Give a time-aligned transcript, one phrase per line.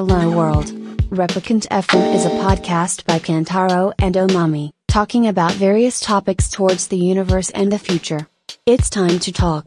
[0.00, 0.72] Hello World.
[1.10, 6.96] Replicant FM is a podcast by Kantaro and Omami, talking about various topics towards the
[6.96, 8.26] universe and the future.
[8.64, 9.66] It's time to talk.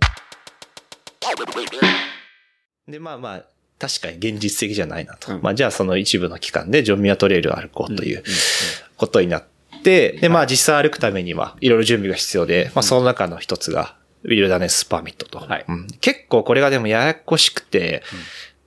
[2.87, 3.45] で、まあまあ、
[3.77, 5.35] 確かに現実的じゃないなと。
[5.35, 8.23] うんまあじゃあその一部の期間でジョミアトレイルを歩こうという
[8.97, 9.43] ことになっ
[9.83, 15.37] て、で、まあ実際歩くためにはいろいろ準備が必要で、まあその中の一つが、ウィルダネスパーミットと。
[15.37, 18.01] はいうん結構これがでもややこしくて、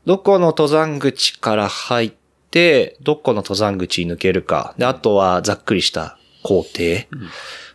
[0.06, 2.12] どこの登山口から入っ
[2.50, 4.74] て、どこの登山口に抜けるか。
[4.78, 7.06] で、あとはざっくりした工程。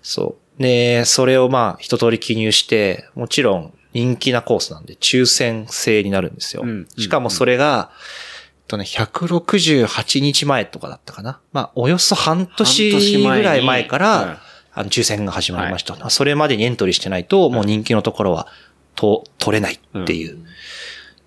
[0.02, 0.62] そう。
[0.62, 6.64] で、それをまあ一通り記入して、もちろん人気なコースなんで抽選制になるんですよ。
[6.64, 11.42] うんしかもそれが、えっとね、168日前とかだったかな。
[11.52, 14.40] まあ、およそ半年ぐらい前から、
[14.74, 16.10] あの、抽選が始まりました。
[16.10, 18.48] それまでにエントリーしてないと、もう人気のところは、
[18.96, 20.38] と、取れないっていう。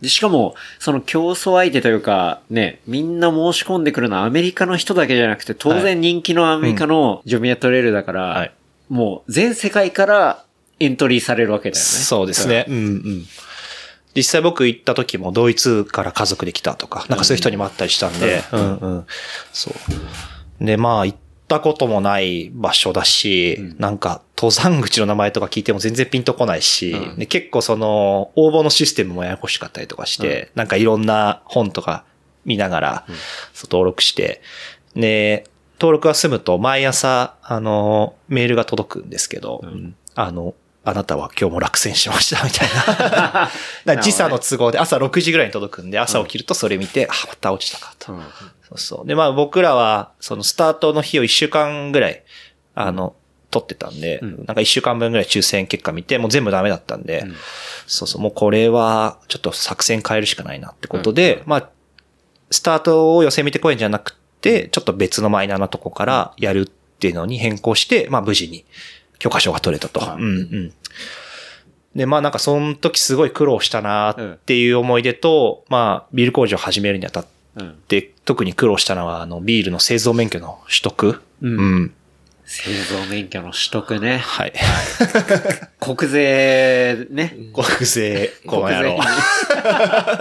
[0.04, 8.52] でしかも、その競争相手というか、ね、みんな申し込んでくるのはアメリカの人だけじゃなくて、当然人気のアメリカのジョミアトレイルだから、はい
[8.88, 10.44] もう全世界から
[10.80, 11.80] エントリーされるわけだよね。
[11.80, 12.66] そうですね。
[12.68, 13.26] うんうん。
[14.14, 19.06] 実際僕行った時もドイツから家族で来たとか、なんかそういう人にもあったりしたんで、うんうん。
[19.52, 19.72] そ
[20.60, 20.64] う。
[20.64, 21.18] で、まあ行っ
[21.54, 27.18] たこともない場所だし、なんか登山口の名前とか聞いても全然ピンとこないし、うん。
[27.18, 32.04] で結構その応募のシステムもややこしかったりとかして、なんかいろんな本とか
[32.44, 33.06] 見ながら、
[33.70, 34.42] 登録して、
[34.96, 35.46] で、
[35.80, 39.94] 登録が済むと毎朝、あの、メールが届くんですけど、ん。
[40.14, 40.54] あの、
[40.86, 44.00] あなたは今日も落選しましたみたいな。
[44.02, 48.20] 時差の都合で朝6時ぐらいに届くんで、朝起きるとそれ見て、あ、また落ちたかと。
[48.74, 49.06] うんそうそう。
[49.06, 52.22] で、まあ僕らは、そのスタートの日を1週間ぐらい、
[52.74, 53.14] あの、
[53.50, 57.34] 取ってたんで、うんなんか1週間分ぐらい抽選結果見て、もう全部ダメだったんで、うん
[57.86, 61.70] そうそう、もうこれは、ちょっと作戦変えるしかないなってことで、まあ、
[62.50, 68.64] スタートを予選見てこいんじゃなくて、ちょっと別のマイナーなとこからやるっていうのに変更して、まあ無事に
[69.18, 70.00] 許可証が取れたと。
[70.00, 70.72] はいうんうん。
[71.94, 77.74] で、まあなんかその時すごい苦労したなっていう思い出と、まあビール工場を始めるにあたっうん。
[77.88, 81.22] て、特に苦労したのは、あの、ビールの製造免許の取得。
[81.42, 81.94] うんうん。
[82.46, 84.18] 製造免許の取得ね。
[84.18, 84.52] はい。
[85.80, 87.34] 国税ね。
[87.54, 88.96] 国税、この野郎。
[88.96, 89.12] 国税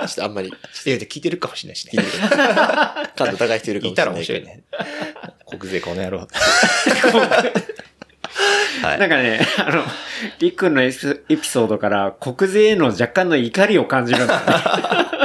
[0.08, 0.52] ちょっとあんまり、い
[0.90, 1.92] や、聞いてるかもしれないしね。
[1.94, 2.30] 聞いてる。
[3.16, 4.40] 感度高い人いるかもしれいたらないけど。
[4.40, 4.64] 面白いね。
[5.60, 6.28] 国税この野郎。
[8.82, 9.00] はい。
[9.00, 9.84] なんかね、あの、
[10.40, 10.98] りっくんのエピ
[11.30, 15.23] エピソードから国税への若干の怒りを感じるんだね。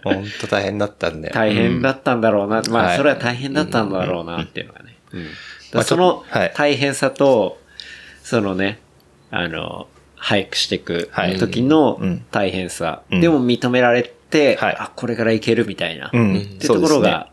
[0.04, 1.30] 本当大変だったんで。
[1.30, 2.62] 大変だったんだろうな。
[2.70, 4.96] まあ、はいそれは大変だったんだろうなっていうのがね。
[5.84, 7.60] その大変さと、
[8.22, 8.78] そのね、
[9.30, 13.02] あの、俳句していくはい時のうん大変さ。
[13.10, 16.10] うんでも認められて、はいあ、これからいけるみたいな。
[16.12, 16.20] うん。
[16.20, 16.36] うん。
[16.38, 17.30] ってところが、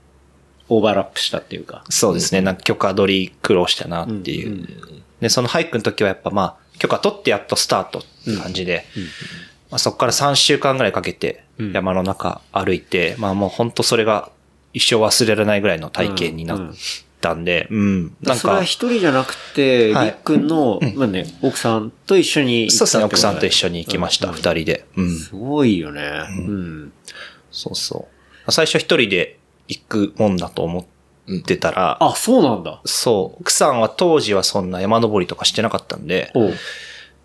[0.69, 1.83] オーバーラップしたっていうか。
[1.89, 2.41] そうですね。
[2.41, 4.49] なんか許可取り苦労したなっていう。
[4.49, 4.69] うん
[5.21, 8.85] で、その俳句の時はやっぱまあ、許可取ってやっとスタートって感じで、
[9.71, 14.31] まあ、そこから3週間ぐらいかけてうん山の中歩いて、まあもう本当それが
[14.73, 16.73] 一生忘れられないぐらいの体験になっ
[17.21, 18.15] たんで、うん。
[18.21, 24.85] なんそれはか、一人じゃなくて、はいりっくんの、まあね、奥さんと一緒に行ったそうですね、奥さんと一緒緒に行きました、うん二人で。
[24.97, 25.15] うん。
[25.17, 26.01] すごいよね。
[26.29, 26.93] うん。
[27.51, 28.09] そうそ
[28.47, 28.51] う。
[28.51, 29.39] 最初一人で
[29.69, 30.87] 行くもんだと思
[31.31, 32.81] ってたら、あ、そうなんだ。
[32.83, 36.33] そう、奥さんは当時はそんな山登りとかしてなかったんで、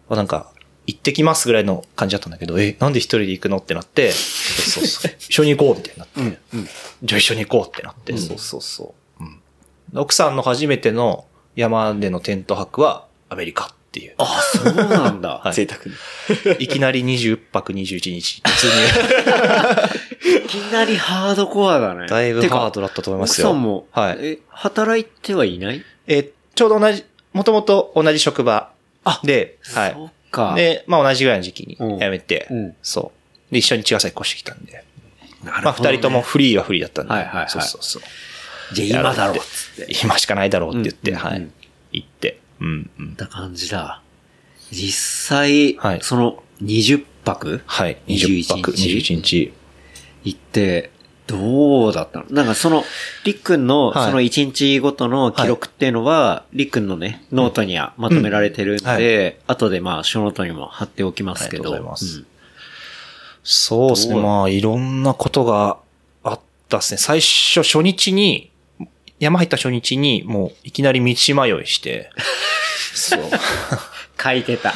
[0.08, 0.52] なんか、
[0.90, 5.12] 行ってきますぐらいの感じだったんだけど、え、なんで一人で行くのってなって、そうそうそう。
[5.18, 6.38] 一緒に行こうみたいになって、
[7.04, 9.24] じゃあ一緒に行こうってなって、そうそうそう。
[9.24, 9.40] うん、
[10.00, 14.14] 奥さんの初めての山でのテント泊はアメリカっていう。
[14.18, 15.40] あ、そうなんだ。
[15.44, 15.92] はい贅沢に。
[16.64, 18.42] いきなり20泊21日。
[18.44, 18.72] 普通に。
[20.44, 22.06] いきなりハードコアだね。
[22.08, 23.48] だいぶハードだったと思いま奥すよ。
[23.48, 24.18] さんも、はい。
[24.20, 25.84] え、働いてはいない？
[26.06, 28.70] え、ちょうど同じ、もともと同じ職場
[29.24, 29.96] で、はい。
[30.30, 30.54] か。
[30.54, 33.12] で、まあ同じぐらいの時期にうん辞めて、うんそ
[33.50, 33.52] う。
[33.52, 34.72] で、一緒に茅ヶ崎越してきたんで。
[34.72, 37.12] なるほどねまあ二人ともフリーはフリーだったんで。
[37.12, 38.02] はいはいはいそうそうそう。
[38.74, 39.92] じゃあ今だろうっつって。
[40.04, 41.48] 今しかないだろうって言って、うんうんはい。
[41.92, 42.38] 行って。
[42.60, 43.12] うん、うん。
[43.12, 44.02] った感じだ。
[44.70, 47.96] 実際、はいその20泊はい。
[48.06, 49.52] 21 20泊、日？21日。
[50.24, 50.90] 行って、
[51.30, 52.26] どうだったの？
[52.30, 52.84] なんかその、
[53.24, 61.62] りっくんのはいその1日ごとの記録っていうのは、りっくんのね、ノートにはまとめられてるんうんはで、後でまあ、ショーノートにも貼っておきますけど。
[61.64, 62.26] ありがとうございますん
[63.42, 64.14] そうですね。
[64.14, 65.78] どうまあ、いろんなことが
[66.22, 66.98] あったですね。
[66.98, 68.50] 最初、初日に、
[69.18, 72.10] 山入った初日に、もう、いきなり道迷いして、
[72.94, 73.22] そう。
[74.22, 74.74] 書いてた。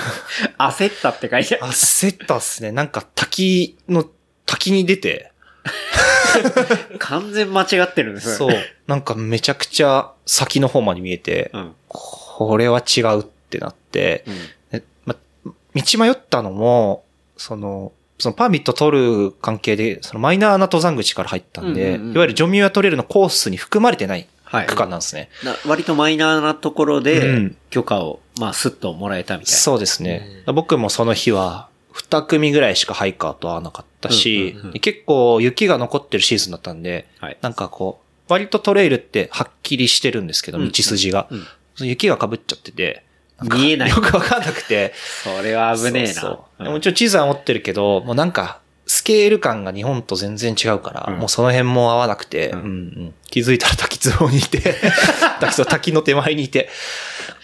[0.58, 1.72] 焦ったって書いてある。
[1.72, 2.72] 焦ったっすね。
[2.72, 4.06] なんか滝の、
[4.46, 5.32] 滝に出て、
[6.98, 8.56] 完全間違ってるんですそう。
[8.86, 11.74] なんかめちゃくちゃ先の方まで見えて、うん。
[11.88, 14.34] これは違うってなって、うん。
[14.72, 17.04] えま、道迷ったのも、
[17.36, 24.66] その、そのパーミット取る関係で、そのマイナーな登山口から入ったんで、うんうんうんいわゆるジョンミュアトレイルのコースに含まれてないはい。
[24.66, 25.28] 区間なんですね。
[25.44, 29.58] な割とマイナーなところうでん、許可を、まあ、スッともらえたみたいな。
[29.58, 30.42] そうですね。
[30.46, 31.68] 僕もその日は、
[31.98, 37.38] 二組ぐらいしかハイカーと会わなかったし、うんうんうんで結構雪が残ってるシーズンだったんで、はい。
[37.40, 41.26] なんかこう、割とトレイルってはっきりしてるんですけど、うん道筋が。
[41.30, 41.46] うん。
[41.74, 43.04] その雪が被っちゃってて、
[43.42, 43.90] 見えない。
[43.90, 44.92] よくわかんなくて。
[45.24, 46.08] それは危ねえな。
[46.08, 46.64] そうそう。
[46.66, 46.72] うん。
[46.74, 51.18] もちろん地図は持ってるけど、もうなんか、スケール感が日本と全然違うから、うん。
[51.18, 52.60] もうその辺も合わなくて、うん。
[52.60, 53.14] うんうん。
[53.30, 54.74] 気づいたら滝津方にいて、
[55.40, 56.68] 滝滝の手前にいて、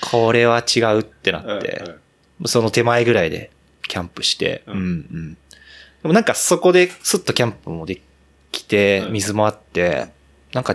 [0.00, 2.00] これは違うってなって、うん
[2.40, 2.48] うん。
[2.48, 3.50] その手前ぐらいで
[3.88, 5.34] キャンプして、ううんんうん。
[5.34, 5.38] で
[6.04, 8.00] もなんかそこでスッとキャンプもで
[8.52, 10.08] きてう、ん水もあって、
[10.52, 10.74] なんか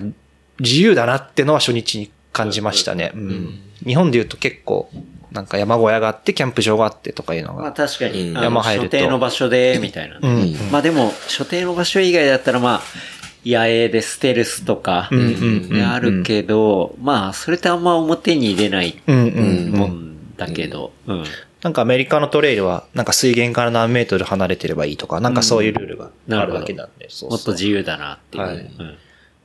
[0.60, 3.12] 自由だなってのは初日に感じましたね。
[3.16, 3.30] ううん。
[3.30, 4.90] ん日本で言うと結構、
[5.32, 7.72] なんか山小屋があって、キャンプ場があってとかいうのまあが。
[7.72, 8.98] 確かに、山入ると。
[8.98, 10.28] 所定の場所で、みたいなね。
[10.28, 10.42] うん。
[10.42, 12.82] うんまあでも、所定の場所以外だったらまあ、
[13.46, 19.92] 野営でステルスとか、うんうんうんあるけど、まあ、それってあんま表に出ないうんうんもうん。
[19.92, 21.24] んだけど、うん。
[21.62, 26.12] なんかアメリカのトレイルは、なんか水源から何メートル離れてればいいとか、なんかそういうルールが
[26.42, 27.10] あるだけなんで。
[27.30, 28.44] もっと自由だなっていう。
[28.44, 28.98] はいうん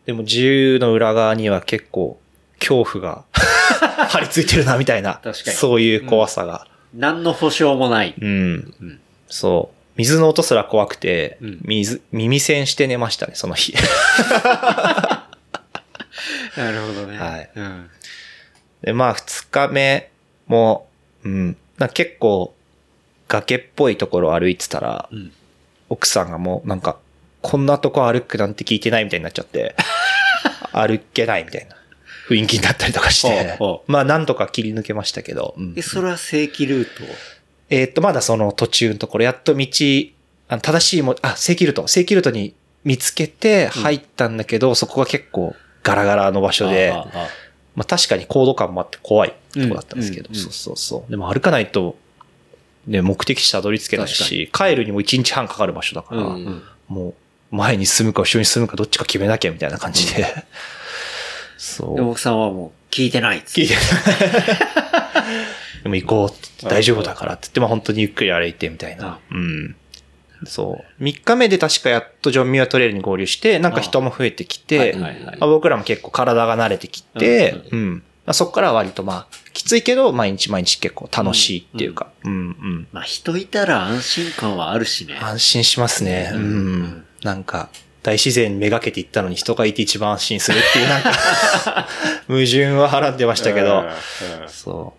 [0.05, 2.20] でも自由の裏側には結構、
[2.58, 3.25] 恐怖が
[4.11, 5.14] 張り付いてるな、みたいな。
[5.22, 6.66] 確かにそういう怖さが。
[6.93, 8.14] 何の保証もない。
[8.20, 8.75] うん。
[8.81, 9.76] うんそう。
[9.96, 13.75] 水の音すら怖くて、うん水、耳栓して寝ましたね、その日。
[16.56, 17.19] なるほどね。
[17.19, 17.90] はいうん。
[18.82, 20.11] で、まあ、二日目
[20.46, 20.88] も、
[21.25, 21.56] うん。
[21.93, 22.55] 結構、
[23.29, 25.32] 崖っぽいところを歩いてたら、うん。
[25.88, 26.99] 奥さんがもう、なんか、
[27.43, 29.75] こんなとこ歩くなんて聞いてないみたいになっちゃって、
[30.73, 31.76] 歩けないみたいな
[32.29, 35.75] 雰囲気になったりとかしてまあ、なんとか切り抜けましたけど、うん。
[35.76, 37.03] え、それは正規ルート？
[37.71, 39.67] えーっと、まだその途中のところ、やっと道、
[40.49, 42.55] あの正しいも、あ、正規ルート、正規ルートに
[42.85, 46.94] 見つけて入ったんだけど、そこが結構ガラガラの場所で、
[47.75, 51.11] まあ確かに高度感もあって怖いとこだったんですけど、そうそうそう。
[51.11, 51.97] でも歩かないと、
[52.87, 56.23] ね、目的地たどり着けないし、帰るにも1日半かかる場所だから、
[56.88, 57.15] も
[57.50, 60.26] う前に進むか後ろに進むかどっちか決めなきゃみたいな感じで、
[61.56, 61.97] そう。
[61.97, 63.75] で、奥さんはもう聞いてないっつ聞いて
[65.82, 69.19] でも行こうって言って大丈夫だからって言って、まあ本当にゆっくり歩いてみたいな。
[69.31, 69.76] うん。
[70.46, 71.02] そう。
[71.02, 74.96] 3日目で確かやっとジョンミュアトレイルに合流して、なんか人も増えてきて、
[75.41, 78.02] 僕らも結構体が慣れてきて、ううん。
[78.26, 82.88] まあ、そこからは割とまあ、きついけど、毎日毎日結構楽しいっていうか、うん、うん。
[82.93, 85.19] まあ人いたら安心感はあるしね。
[85.20, 86.31] 安心しますね。
[86.32, 87.05] ううんん。
[87.23, 87.69] なんか、
[88.02, 91.12] 大自然にめがけていったのに人がいて一番安心するっていうなんか、
[92.29, 93.85] 矛盾ははらんでましたけど、
[94.47, 94.94] そ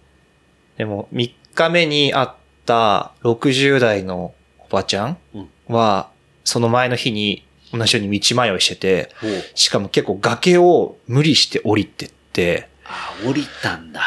[0.75, 0.77] う。
[0.77, 2.27] でも、3日目に会っ
[2.65, 4.33] た60代の
[4.69, 6.09] おばちゃんうんは、
[6.43, 9.09] その前の日に同じように道迷いしてて、
[9.55, 14.01] しかも結構崖を無理して降りてって、あ、降りたんだ。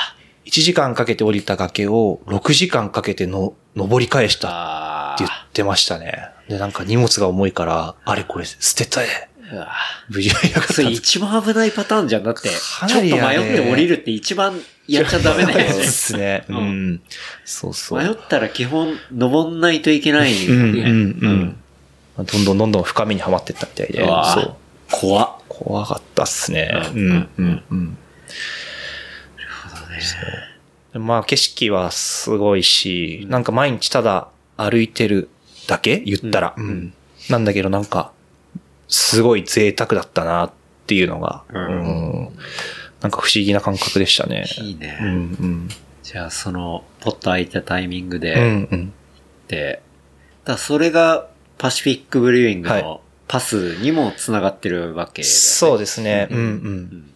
[0.44, 6.30] 1時間かけて降りた崖を6時間かけての登り返したあって言ってましたね。
[6.48, 9.06] で、なんか荷物が重いから、あれこれ捨てたい。
[10.08, 12.22] 無事はそれ一番危ないパターンじゃん。
[12.22, 15.86] だって、かちょっと迷って降りるって一番やっちゃダメだよそうでね。
[15.86, 16.44] すね。
[16.48, 17.00] ううんん。
[17.44, 18.02] そうそう。
[18.02, 20.60] 迷ったら基本登んないといけないもうん。
[20.60, 21.56] うん
[22.18, 22.24] うん。
[22.24, 24.04] どんどんどんどん深みにはまってったみたいで。
[24.04, 24.56] そう。
[24.90, 25.30] 怖っ。
[25.48, 26.70] 怖かったっすね。
[26.94, 27.98] ううんんうんうん。
[30.92, 35.28] でまあ景色はすごいし、なんか毎日ただ歩いてる
[35.66, 35.98] だけ？
[36.00, 36.94] 言ったら、ううんん
[37.28, 38.12] なんだけどなんか、
[38.88, 40.52] すごい贅沢だったなっ
[40.86, 42.28] ていうのが、うんうん
[43.00, 44.44] なんか不思議な感覚でしたね。
[44.60, 44.98] いいね。
[45.00, 45.68] うんうん。
[46.02, 48.92] じゃあその、ポッと開いたタイミングうで、んうん。
[49.46, 49.82] で、
[50.44, 51.28] だからそれが
[51.58, 55.38] パシフィックブリューイングはのパスにも繋がってるわけだよね。
[55.38, 56.26] そうですね。
[56.30, 56.40] うんう。
[56.40, 56.46] うん
[56.80, 57.10] ん。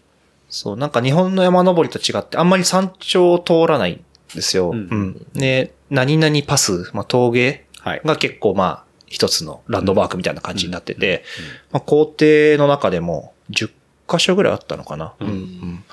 [0.49, 4.05] そう、なんか日本の山登りと違って、あんまり山頂を通らないん
[4.37, 4.71] ですよ。
[4.71, 5.27] ううんん。
[5.35, 8.03] で、何々パス、まあ、峠はい。
[8.05, 11.23] が結構まあ、一つのランドマークみたいな感じになってて、
[11.71, 13.71] まあ、工程の中でも10
[14.09, 15.15] 箇所ぐらいあったのかな。
[15.21, 15.33] ううんん。
[15.33, 15.85] うん。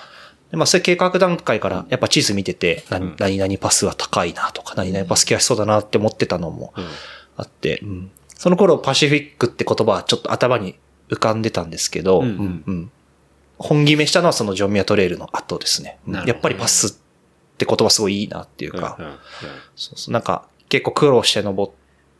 [0.51, 6.85] でまあ、それ計画段階から、やっぱ地図見てて、なうん何々パスは高いなとか、何々パス来やすそうだなって思ってたのもうん
[7.35, 8.11] あって、うん。
[8.35, 12.91] その頃パシフィックって言葉はちょっと頭に浮かんでたんですけど、ううんんうん
[13.57, 15.99] 本決めしたのはそのジョンミアトレイルの後ですね。
[16.25, 16.91] やっぱりパスっ
[17.57, 18.97] て言葉すごいいいなっていうか、
[20.07, 21.71] なんか結構苦労して登っ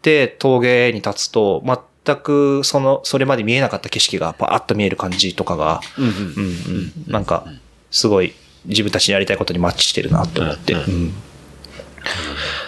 [0.02, 1.64] て峠に立つと、
[2.06, 7.12] 全くその、それまで見えなかった景色がパーッと見える感じとかが、うんうんうんうん。
[7.12, 7.46] なんか、
[7.92, 8.34] すごい
[8.66, 10.74] 自分たちにやりたいことにマッチしてるなって思って。
[10.74, 11.14] うんうん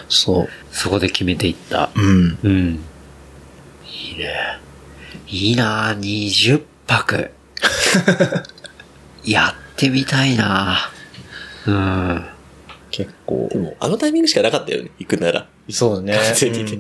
[0.10, 0.50] そう。
[0.72, 1.90] そこで決めていった。
[1.96, 2.38] うん。
[2.44, 2.80] うん。
[3.86, 4.60] いいね。
[5.28, 7.32] いいなぁ、20泊。
[9.24, 11.72] やってみたいなぁ。
[11.72, 12.26] うん。
[12.92, 13.58] 結構で。
[13.58, 14.92] も、あのタイミングしかなかったよね。
[15.00, 15.48] 行くなら。
[15.72, 16.20] そうね。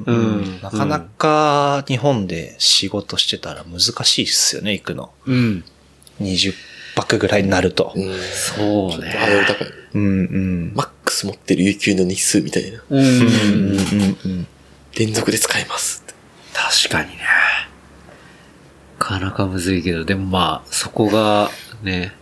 [0.05, 5.11] うんうんなかなか日本で仕事してたら難しいっすよね、行くの。
[5.25, 5.63] うん。
[6.21, 6.53] 20
[6.95, 7.93] 泊ぐらいになると。
[7.95, 8.13] うん。
[8.31, 9.09] そうね。
[9.11, 9.67] ハードル高い。
[9.93, 10.73] うんうん。
[10.75, 12.81] マックス持ってる有給の日数みたいな。
[12.89, 13.03] うん。
[13.03, 14.47] うんうんうん。
[14.97, 16.03] 連続で使えます。
[16.53, 17.19] 確かにね。
[18.99, 21.49] なかなかむずいけど、でもまあ、そこが
[21.81, 22.13] ね、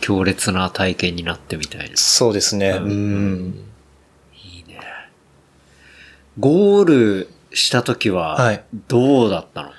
[0.00, 1.96] 強烈な体験になってみたいな。
[1.96, 2.70] そうですね。
[2.70, 3.64] うんうん。
[6.38, 9.70] ゴールした時は、はいどうだったの、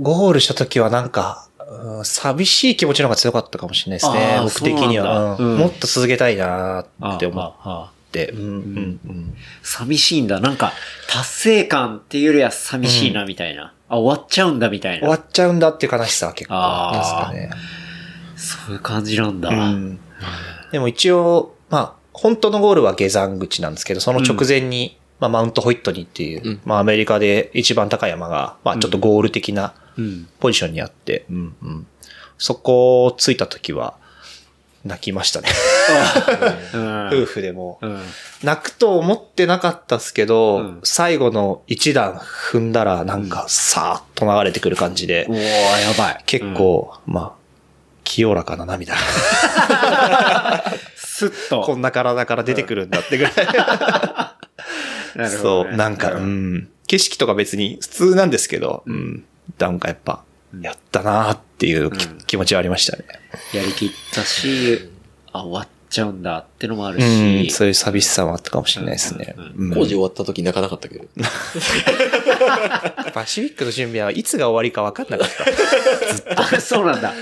[0.00, 8.30] ゴールした時はなんか、うん寂しい気持ちの方が強かったかもしれないですね僕的には、うんうんもっと続けたいなーって思って。
[8.30, 10.40] うんうんうん寂しいんだ。
[10.40, 10.72] なんか、
[11.10, 13.74] 達成感っていうよりは寂しいな、みたいな。
[13.88, 15.00] あ、終わっちゃうんだ、みたいな。
[15.00, 17.50] 終わっちゃうんだっていう悲しさは結構ありますかね。
[18.36, 19.50] そういう感じなんだ。
[19.50, 20.00] うん
[20.72, 30.28] でも一応、まあ、本当のゴールは下山口なんですけど、その直前に、まあ、マウントホイットニーっていう、うんまあ、アメリカで一番高い山が、まあ、ちょっとゴール的なうん。
[30.38, 31.86] ポジションにあって、うんうん
[32.40, 33.94] そこを着いた時は、
[34.84, 35.48] 泣きましたね。
[36.72, 37.08] うん。
[37.08, 37.80] 夫婦でも。
[37.82, 38.00] うん。
[38.44, 46.22] 泣くと思ってなかったっすけど、うん最後の一段踏んだら、なんか、さーっと流れてくる感じで、おー、やばい。
[46.26, 47.32] 結構、まあ、
[48.04, 48.94] 清らかな涙。
[50.94, 51.62] スッと。
[51.66, 53.34] こんな体から出てくるんだってぐらい。
[55.16, 56.68] ねそう、なんか、うん。
[56.86, 59.24] 景色とか別に普通なんですけど、うん。
[59.58, 60.22] なんかやっぱ、
[60.60, 63.04] やったなーっていうきうん気持ちはありましたね。
[63.52, 64.88] やりきったし、
[65.32, 67.02] あ、終わっちゃうんだってのもあるうん。
[67.46, 67.50] し。
[67.50, 69.34] そういう寂しさもあったかもしれないですね。
[69.74, 71.04] 工事終わった時泣かなかったけど。
[73.12, 75.28] パシフィックの準備はいつが終わりか分かんなかっ
[76.56, 77.12] あ、そうなんだ。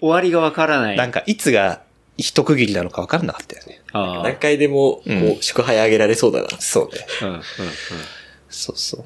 [0.00, 0.94] 終わりがわからなた。
[0.94, 0.96] い。
[0.96, 1.82] なんか、いつが
[2.16, 3.80] 一区切りなのか分かんなかったよね。
[3.92, 6.48] あ何回でも、こうんう、祝杯あげられそうだな。
[6.58, 7.06] そうね。
[7.22, 7.42] うん、うん、うん。
[8.48, 9.04] そうそう。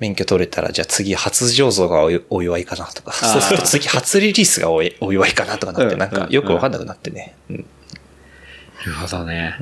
[0.00, 7.34] 免許取れたら、じゃあ次初醸造がお祝いかなとか、そうすると次初リリースがお祝いかなとかなって、うんなんかよく分かんなくなってね。
[7.50, 9.56] うんなるほどね。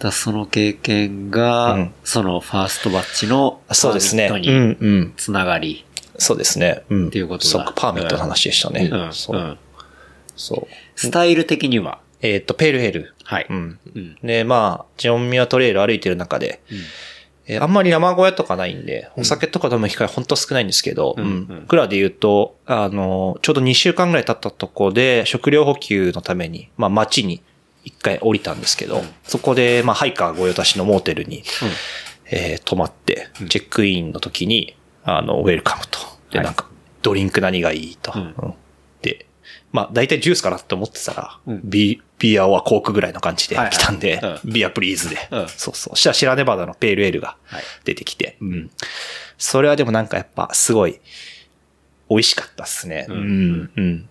[0.00, 4.26] だその経験が、うんそのファーストバッチのあそうですね。
[4.26, 5.14] うパーミットにん、うん。
[5.16, 5.84] つながり。
[6.18, 6.82] そうですね。
[6.90, 7.06] うん。
[7.08, 8.90] っていうことだそうか、パーミットの話でしたね。
[8.92, 9.12] うん。
[9.12, 9.40] そうう。
[9.40, 9.58] ん
[10.36, 10.74] そう。
[10.96, 12.00] スタイル的には？
[12.20, 13.14] えっ、と、ペールヘル。
[13.24, 13.46] はい。
[13.48, 13.78] うん。
[13.94, 14.16] うん。
[14.22, 16.78] で、まあ、ジョンミワトレイル歩いてる中で、うん
[17.50, 21.30] えーあんまり山小屋とかないんで、お酒とか飲む機会ほんと少ないんですけど、ううんん。
[21.30, 27.40] うん僕らで言うと、あの、ちょうど2週間ぐらい経ったとこで、食料補給のために、まあ街に
[27.84, 31.42] 一回降りたんですけど、そこで、まあハイカー御用達のモーテルに、
[32.30, 35.98] えー泊まって、チェックインの時に、あの、ウェルカムと。
[36.30, 36.68] で、はいなんか、
[37.00, 38.12] ドリンク何がいいと。
[39.00, 39.24] で、
[39.72, 41.38] まあ、大体ジュースかなって思ってたら、
[42.18, 45.96] ビアはコークぐらいの感じではいはい来たんで、うんビアプリーズで、うんそうそう。
[45.96, 48.70] そしたらシラネバダのペールエールがはい出てきて、うん。
[49.36, 51.00] それはでもなんかやっぱすごい
[52.10, 53.06] 美味しかったっすね。
[53.08, 53.70] ううんん。
[53.76, 54.08] うん。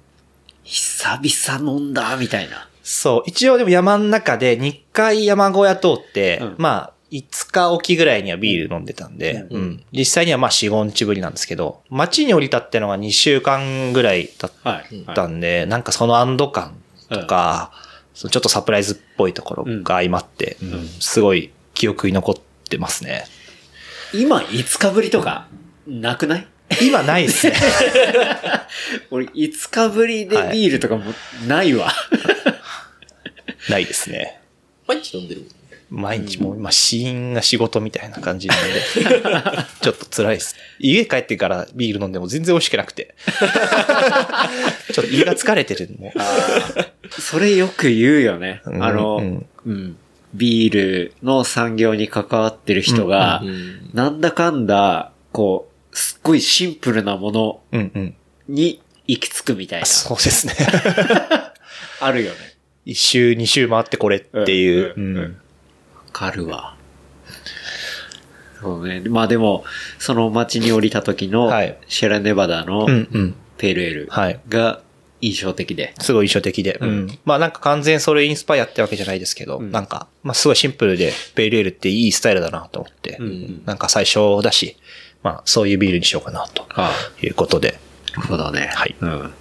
[0.63, 2.67] 久々飲んだ、みたいな。
[2.83, 3.23] そう。
[3.25, 9.83] 一応でも山の中で2回山小屋通って、うんまあ、5日おきぐらいにはビール飲んでたんで、ううんん。
[9.91, 15.03] 実際にはまあ4、5日ぶりなんですけど、街に降りたってのが2週間ぐらい経っはい。
[15.15, 16.75] たんで、なんかその安堵感
[17.09, 17.71] とか、
[18.17, 22.36] そのちょっとサプライズっぽいところが相まって、んうんすごい記憶に残っ
[22.67, 23.25] てますね。
[24.12, 25.47] 今、5日ぶりとか、
[25.86, 26.47] なくない？
[26.81, 27.55] 今ないっすね。
[29.12, 31.13] 俺、5日ぶりでビールとかも
[31.47, 31.93] ないわ。
[33.69, 34.41] ないですね。
[34.88, 35.47] 毎日飲んでる？
[35.89, 39.24] 毎日もう今死因が仕事みたいな感じなんで、
[39.82, 40.56] ちょっと辛いです。
[40.79, 43.15] 家帰ってからビール飲んでも全然美味しくなくて。
[44.91, 48.62] ちょっと胃が疲れてるもうそれよく言うよね。
[48.65, 49.98] うんあの、うんうん
[50.34, 53.89] ビールの産業に関わってる人が、うん。
[53.94, 58.15] なんだかんだ、こう、すっごいシンプルなものうんうん。
[58.48, 59.86] に行き着くみたいな。
[59.86, 60.53] そうですね。
[62.01, 62.38] あるよね。
[62.86, 64.94] 一周二周回ってこれっていう。
[64.96, 65.47] うんうんうんわ
[66.17, 66.75] かるわ。
[68.59, 69.01] そうね。
[69.07, 69.63] まあでも、
[70.00, 73.36] その街に降りた時のはい、シェラネバダのうんうん。
[73.59, 74.39] ペールエールはい。
[74.50, 74.81] が
[75.21, 75.93] 印象的で。
[76.00, 76.79] すごい印象的で。
[76.81, 77.19] うんうん。
[77.24, 84.75] まあなんか完全それインスパイアってわけじゃないですけど、うんなんか、まあすごいシンプルで、ペイルエールっていいスタイルだなと思って、うんなんか最初だし、
[85.21, 87.79] まあ、そういうビールにしようかな、とあいうことで。
[88.15, 88.71] なるほどね。
[88.74, 89.33] はいうん。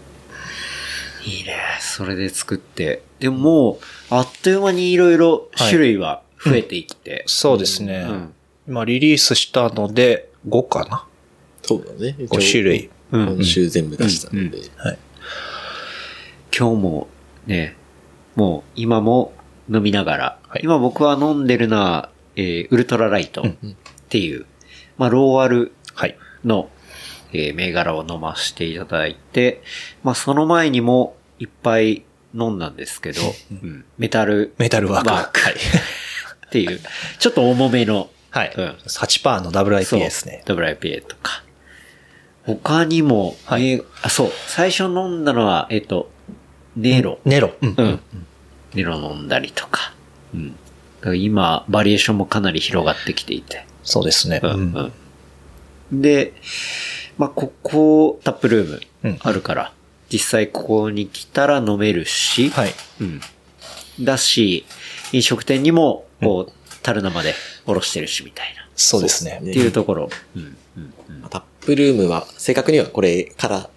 [1.24, 1.56] いいね。
[1.80, 3.02] それで作って。
[3.18, 7.24] でももう、あっという間にいろいろ種類は増えていって。
[7.26, 8.06] そうですね。
[8.08, 8.32] うん
[8.74, 11.06] まあ、リリースしたので、5かな？
[11.62, 12.16] そうだね。
[12.18, 12.90] ?5 種類。
[13.12, 14.58] うん今週全部出したので。
[14.76, 14.98] はい。
[16.56, 17.08] 今日も
[17.46, 17.76] ね、
[18.34, 19.32] もう今も
[19.70, 23.46] 飲みながら、はい今僕は飲んでるのは、えーウルトラライトっ
[24.08, 24.46] ていう、
[24.98, 26.16] まあ、ローアルはい。
[26.44, 26.68] の、
[27.32, 29.62] えー銘柄を飲ませていただいて、
[30.02, 35.10] まあ、その前にもいっぱい飲んだんですけど、うんメタルメタルワーク。
[35.10, 35.54] ワークはい。
[36.62, 36.80] っていう、
[37.18, 38.54] ちょっと重めの、はい。
[38.56, 40.42] うん8%の WIP ですね。
[40.46, 41.42] WIPA とか。
[42.44, 46.10] 他にも、はいえーあ、そう、最初飲んだのは、えっ、と、
[46.76, 47.18] ネロ。
[47.24, 47.52] ネロ。
[47.60, 48.00] うんうん。
[48.74, 49.92] ネロ飲んだりとか。
[50.34, 50.56] うん。
[51.16, 53.66] 今、バリエーションもかなり広がってきていて。
[53.82, 54.40] そうですね。
[54.42, 54.92] ううんん、
[55.90, 56.02] うん。
[56.02, 56.34] で、
[57.18, 59.72] まあ、ここ、タップルームうんあるから、
[60.12, 62.74] 実際ここに来たら飲めるし、はい。
[63.00, 63.20] うん。
[64.00, 64.64] だし、
[65.12, 67.34] 飲食店にも、こう、樽生で
[67.66, 68.66] おろしてるし、みたいな。
[68.76, 69.40] そうですね。
[69.42, 70.10] ねっていうところ。
[70.36, 70.56] うん。
[70.76, 70.94] うん。
[71.08, 73.68] うんタップルームは、正確にはこれから、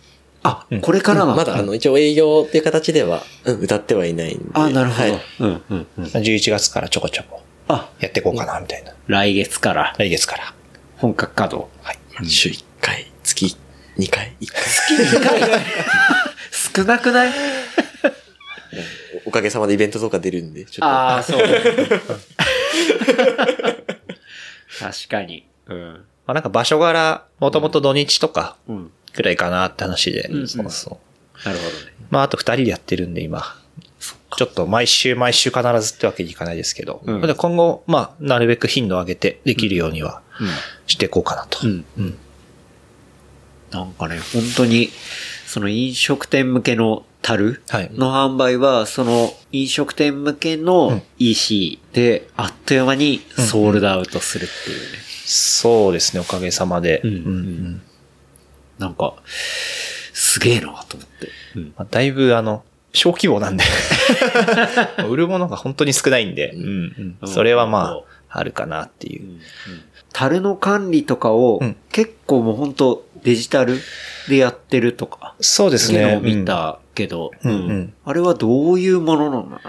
[0.44, 4.46] あ、これからなんまだあの、一応営業っていう形では、うん歌ってはいないんで。
[4.54, 5.12] あ、なるほど。
[5.14, 6.04] はいうん、うん、うん。
[6.06, 8.94] 11月からちょこちょこあ、やっていこうかな、みたいな。
[9.08, 10.54] 来月から来月から。
[10.98, 11.70] 本格稼働。
[11.82, 12.30] はい。
[12.30, 13.58] 週1回、月
[13.98, 15.62] 2回、1回。
[16.76, 17.32] 少なくない？
[19.30, 20.96] おかげさまでイベントとか出るんで、ちょっと。
[20.96, 21.42] ああ、そう。
[24.80, 25.46] 確かに。
[25.68, 25.94] うん。
[26.26, 28.92] まあなんか場所柄、もともと土日とかうん。
[29.14, 30.22] くらいかなって話で。
[30.32, 31.00] うんそうそ
[31.44, 31.48] う。
[31.48, 31.94] なるほどね。
[32.10, 33.56] まああと二人でやってるんで今。
[34.36, 37.02] ちょっと毎週毎週必ずってわけにいかないですけど。
[37.06, 40.22] うんで今後、まあ、なるべく頻度を上げてできるようには
[40.88, 41.60] していこうかなと。
[41.68, 41.86] うん。
[41.98, 42.18] うん。
[43.72, 44.90] なんかね、本当に、
[45.50, 55.00] その飲食店向けの樽はいの販売は、その飲食店向けの EC で、あっという間にソールドアウトするっていうね。
[55.26, 57.02] そうですね、おかげさまで。
[57.04, 57.82] うんうん
[58.78, 59.16] なんか、
[60.14, 61.30] すげえなと思って。
[61.56, 61.74] うん。
[61.76, 63.64] まあだいぶ、あの、小規模なんで。
[65.10, 69.40] 売るものが本当に少ないんで、うんうんそれはまあ、あるかなっていう。
[70.14, 73.80] 樽の管理とかをうん結構もう本当デジタル
[74.28, 76.20] でやってるとか、そうですね。
[76.22, 77.52] 見うんたけど、うん。
[77.52, 77.94] うん。
[78.06, 79.60] あれはどういうものなの？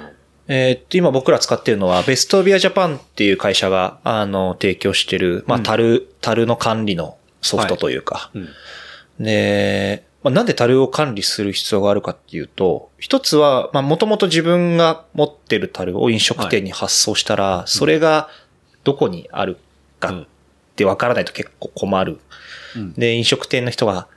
[0.49, 5.65] えーっと、今僕ら使ってるのは、ベストビアジャパンっていう会社が、あの、提供してる、まあ、うん。
[5.65, 8.31] 樽、樽の管理のソフトというか。
[8.35, 8.49] うん。
[9.25, 18.29] で、まあ、なんで樽を管理する必要があるかっていうと、一つは、まあ、もともと自分が持ってる樽を飲食店に発送したら、それが
[18.83, 19.57] どこにある
[20.01, 20.27] かっ
[20.75, 22.19] てわからないと結構困る。
[22.77, 24.09] うんで、飲食店の人が、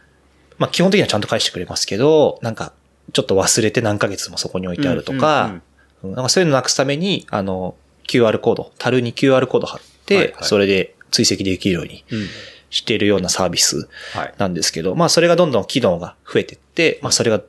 [0.58, 2.74] まあ、基本的にはちゃんと返してくれますけど、なんか、
[3.12, 5.62] ちょっと忘れて何ヶ月もそこに置いてあるとか、
[6.04, 7.76] なんかそういうのなくすために、あの、
[8.08, 12.28] QR コード、樽に QR コード貼って、それで追跡できるようにうん。
[12.70, 14.34] しているようなサービスはい。
[14.40, 17.40] なんですけど、まあそれがどんどん機能が増えていって、まあそれが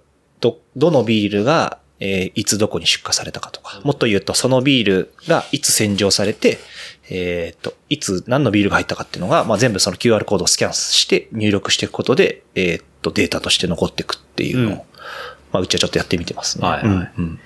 [0.41, 6.59] ど、どのビールが、えーいつどこに出荷されたかとか、もっと言うとそのビールがいつ洗浄されて、
[7.11, 14.83] えっ、と、いつ何のビールが入ったかっていうのが、まあ全部その QR コードをスキャンして入力していくことで、えっ、と、データとして残っていくっていうのを、うん
[15.55, 16.67] まあうちはちょっとやってみてますね。
[16.67, 17.39] はいはいうん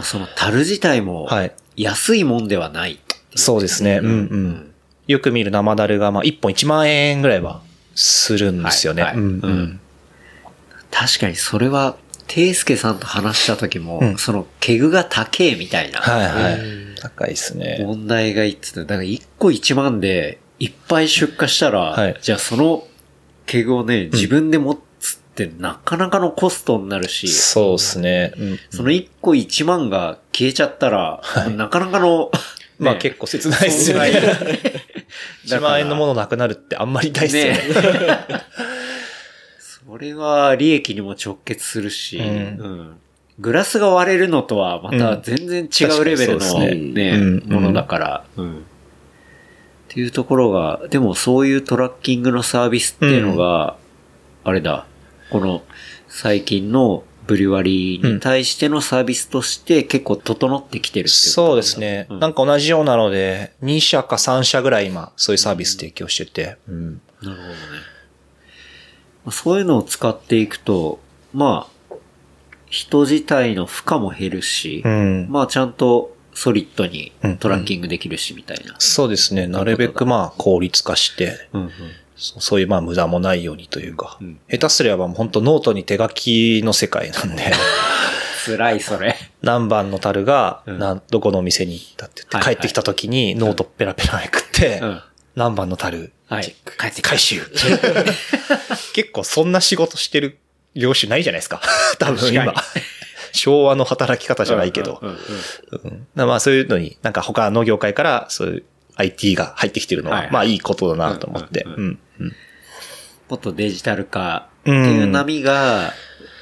[0.00, 1.52] その樽自体もはい。
[1.76, 3.98] 安いもんではないっていうそうですね。
[4.00, 4.74] うんうん。
[5.08, 7.62] よく見る生ダルが、まあ1本1万円ぐらいは
[7.96, 9.02] するんですよね。
[9.02, 9.80] はいはいうんううんん。
[10.92, 11.96] 確かにそれは、
[12.28, 16.58] ていすけさんと話した時も、うんその、ケグが高えみたいなはいはい。
[17.00, 17.78] 高いですね。
[17.80, 18.80] 問題が言ってた。
[18.80, 22.86] だから1個1万でいっぱい出荷したら、はいじゃあその
[23.46, 28.32] ケグをね、自分で持つってなかなかのコストになるし、そうですね。
[28.36, 31.22] うんその1個1万が消えちゃったら、
[31.56, 32.30] なかなかの、
[32.78, 34.10] まあね結構切ないですよね。
[35.46, 38.06] 1 万円のものなくなるってあんまりないですよね。
[38.06, 38.44] ね
[39.88, 42.26] それは利益にも直結するし、うん。
[42.26, 42.96] うん。
[43.38, 47.50] グラスが割れるのとはまた全然違うレベルのね、ねうん。
[47.50, 48.56] ものだから、うん。
[48.58, 48.60] っ
[49.88, 53.78] ていうところが、でもそういうトラッキングのサービスっていうのが、
[54.44, 54.84] あれだ、
[55.30, 55.62] この
[56.06, 62.06] 最近のブリュワリーに対してのサービスとして結構整ってきてるっていうことそうですね。
[62.10, 62.20] うん。
[62.20, 66.58] なんか同じようなので、2社か3社ぐらい今、そういうサービス提供してて。
[66.68, 67.00] うん。
[67.22, 67.54] なるほどね。
[69.28, 71.00] まあそういうのを使っていくと、
[71.34, 71.94] まあ、
[72.70, 75.26] 人自体の負荷も減るし、うん。
[75.28, 78.74] まあちゃんとソリッドにうんトラッキングできるしみたいな。
[78.78, 79.46] そうですね。
[79.46, 81.70] なるべくまあ効率化して、うんうん
[82.20, 87.44] そういうまあ無駄もないようにというか、うん下手すればもう本当ノートに手書きの世界なんで、
[88.44, 89.14] 辛い、それ。
[89.42, 90.64] 何番の樽が、
[91.10, 95.00] どこのお店に行ったって言はいって、帰ってきた時にノートペラペラめくって、うん。
[95.36, 96.54] 何番の樽、はい。
[96.78, 97.40] 帰って回収。
[98.92, 100.38] 結構そんな仕事してる
[100.74, 101.60] 業種ないじゃないですか。
[101.98, 102.62] 多分今確。
[103.32, 105.02] 昭和の働き方じゃないけど。
[106.14, 108.64] まあそういうのに、なんか他の業界からそういう
[108.96, 111.64] IT が入ってきてるのは、はいはいまあいいことだなと思って。
[113.28, 115.92] もっとデジタル化っていう波が、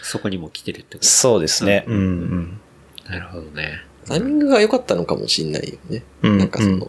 [0.02, 1.84] そこにも来てるってこそうですね。
[1.88, 2.04] ううんんう
[2.36, 2.60] ん
[3.04, 3.10] と。
[3.12, 3.82] なるほどね。
[4.06, 6.04] タイミングが良かったのかもしんないよね。
[6.22, 6.88] うんなんかその、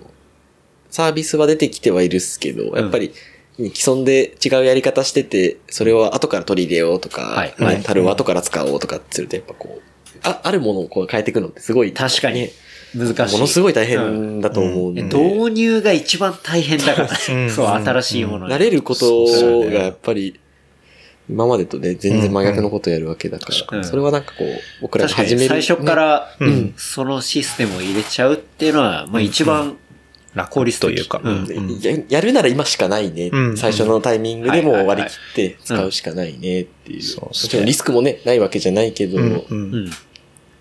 [0.90, 3.14] サービスは出てきてはいるっすけど、やっぱり、
[3.58, 7.56] 既存で違うやり方してて、それを後から取り入れようとか、はい。
[7.58, 9.82] まあはい樽を後から使おうとかってすると、やっぱこう、
[10.24, 12.42] あ、あるものをこう変えていくのってすごい、確かに。
[12.42, 12.52] ね
[12.96, 13.36] 難しい。
[13.36, 17.08] ものすごい大変だと思うんで、導入が一番大変だから。
[17.10, 17.18] ね。
[17.30, 17.50] うん。
[17.52, 18.54] そう、新しいものに。
[18.54, 19.26] 慣れること
[19.70, 20.40] がやっぱり、
[21.30, 23.84] 今までとね、全然真逆のことをやるわけだか、からに。
[23.84, 24.48] それはなんかこう、
[24.82, 25.56] 僕らが始める。
[25.56, 25.62] に。
[25.64, 26.48] 最初から、うん。
[26.48, 26.74] うん。
[26.78, 29.78] そのシステムを入れちゃうっていうのは、まあ一番、楽
[30.46, 31.20] 効率的というか。
[31.24, 31.80] うんうん。
[31.82, 33.30] ややるなら今しかないね。
[33.34, 34.98] うん最初のタイミングでもはいはいはい。
[35.00, 37.02] 割り切って使うしかないねっていう。
[37.02, 39.56] そうっすねもちろんリスクもね、ないわけじゃないけど、うんう。
[39.56, 39.90] んうん。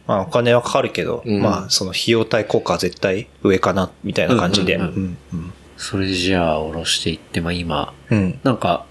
[0.06, 1.42] まあお金はかかるけど、うん。
[1.42, 4.76] まあその費用対効果は絶対上かな、みたいな感じで。
[4.76, 5.18] ううんん。
[5.34, 8.40] うんそれじゃあ、下ろしていって、まあ今、うん。
[8.42, 8.86] なんか、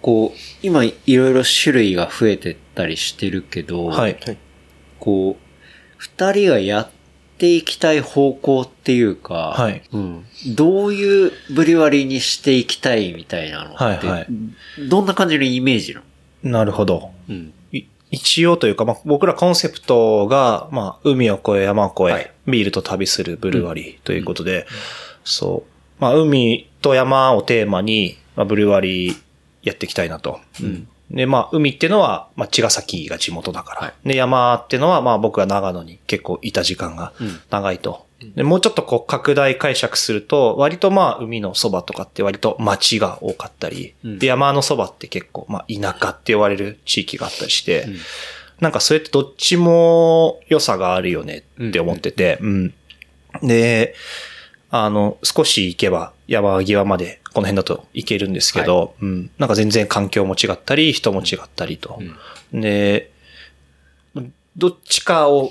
[0.00, 4.16] こう、今いろいろ種類が増えてったりしてるけど、はい。
[5.00, 5.36] こう、
[5.98, 6.90] 二人がやっ
[7.38, 14.26] ていきたい方向っていうか、はいうん、どういうブリワリーにしていきたいみたいなのって、はいはい
[14.88, 16.02] どんな感じのイメージな
[16.44, 16.50] の？
[16.50, 17.10] なるほど。
[17.28, 17.52] うん。
[17.72, 24.66] い一応というか、まあ、僕らコンセプトが、まあ、海を越え、山を越え、はいビールと旅するブルワリーということで、
[25.24, 26.00] そう。
[26.00, 29.22] まあ、海と山をテーマに、まあ、ブルワリー
[29.62, 30.40] やっていきたいなと。
[30.62, 33.94] うんで、まあ、海ってのは、まあ、茅ヶ崎が地元だから。
[34.04, 38.06] で、山ってのは、まあ、僕が長野に結構いた時間がうん長いと。
[38.34, 47.86] で、もうちょっとこう、拡大解釈すると、割とまあ、海のそばとかって割と町が多かったり、うんで、山のそばって結構、まあ、田舎って呼ばれる地域があったりして、
[48.60, 52.74] なんかそれってどっちも良さがあるよねって思ってて、うん。
[53.42, 53.94] で、
[54.70, 59.30] あの、少し行けば山際までこの辺だと行けるんですけど、うん。
[59.38, 62.00] なんか全然環境も違ったり、人も違ったりと。
[62.52, 63.10] で、
[64.56, 65.50] どっちかを、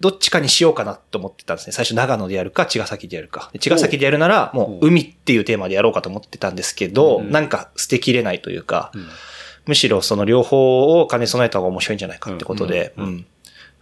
[0.00, 1.74] どっちかにしようかなと思ってたんですね。
[1.74, 3.50] 最初長野でやるか、茅ヶ崎でやるか。
[3.52, 7.30] で茅ヶ崎でやるなら、もう海っていうテーマでやろうかと思ってたんですけど、うん。
[7.30, 9.06] なんか捨てきれないというか、うん。
[9.66, 13.04] むしろその両方を兼ね備えた方が面白いんじゃないかってことで、うん。
[13.04, 13.10] うん。
[13.10, 13.26] うん。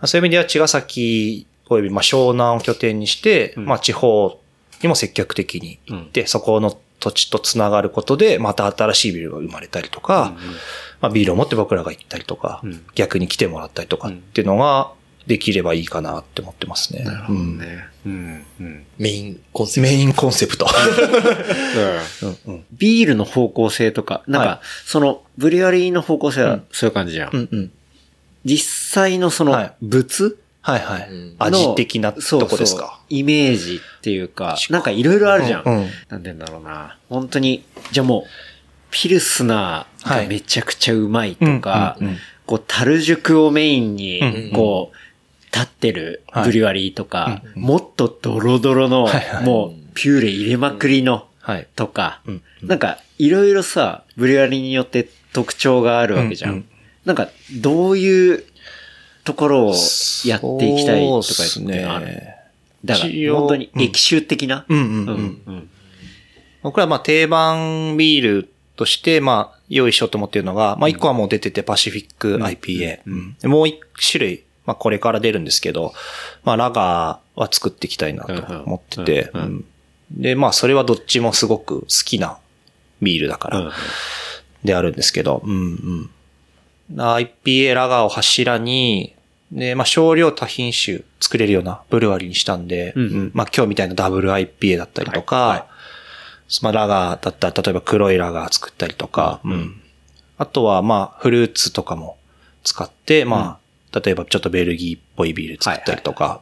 [0.09, 3.66] そういう意味では茅ヶ崎およびまあ湘南を拠点にして、うん。
[3.66, 4.40] まあ地方
[4.83, 10.37] にも積極的に行って、そこの土地とつながることで、また新しいビルが生まれたりとか、
[11.00, 14.92] まあビールを持って僕らが行ったりとか、うん逆に来てもらったりとかっていうのが
[15.26, 17.04] できればいいかなって思ってますね。
[17.04, 17.84] なるほどね。
[18.06, 18.44] うん。
[18.61, 18.87] うん。
[18.98, 19.96] メインコンセうんプト。
[19.96, 20.66] メインコンセプト。
[22.22, 27.30] うんうんビールの方向性とか、なんか、はいその、ブリワリーの方向性はうんそういう感じじゃん。
[27.32, 27.70] うんうん
[28.44, 30.37] 実際のそのはい、物、
[30.72, 31.11] はいはい。
[31.11, 33.00] うん味的なとそうこですそうか。
[33.09, 35.62] イメージっていうか、なんかいろいろあるじゃん。
[35.64, 36.98] うんうんなんて言うんだろうな。
[37.09, 38.24] 本当に、じゃあもう、
[38.90, 51.66] ピルスナーがめちゃくちゃうまいとかうんうんうん、こう、樽熟をメインうんに、こう、立ってるブリワリーとか、うんもっとドロドロのはいは、いもう、ピューレ入れまくりの、はい。
[51.76, 56.64] とかうん、なんか、いろいろさ、ブリワリーによって特徴があるわけじゃうんうんん。
[57.07, 57.28] なんか、
[57.62, 58.44] どういう
[59.28, 59.74] ところを
[60.24, 61.82] やっていきたいとかですね。
[62.84, 64.64] だから、本当に液臭的な？
[64.68, 65.12] うんうんう。
[65.12, 65.70] うんん。
[66.62, 73.00] 僕らはまあ定番ビールとして、まあ、用意しようと思っているのが、まあ一個はもう出ててパシフィック IPA。
[73.06, 73.78] うんでもう一
[74.10, 75.92] 種類、まあこれから出るんですけど、
[76.44, 79.32] まあラガーは作っていきたいなと思ってて、
[80.10, 82.38] で、まあそれはどっちもすごく好きな
[83.02, 83.72] ビールだから、うん
[84.64, 86.10] であるんですけど、うん
[86.90, 86.96] うん。
[86.96, 89.14] IPA ラガーを柱に、
[89.52, 93.30] で、まあ少量多品種作れるようなブルワリーにしたんで、うんうん。
[93.34, 95.58] まあ今日みたいなダブル IPA だったりとか、はい。
[95.58, 95.68] はい。
[96.62, 99.82] まあラガーだったら例えば黒いラガー作ったりとか、うんうん。
[100.38, 102.16] あとはまあフルーツとかも
[102.64, 103.58] 使って、ま
[103.92, 106.40] あ、例えばちょっとベルギーっぽいビール作ったりとか、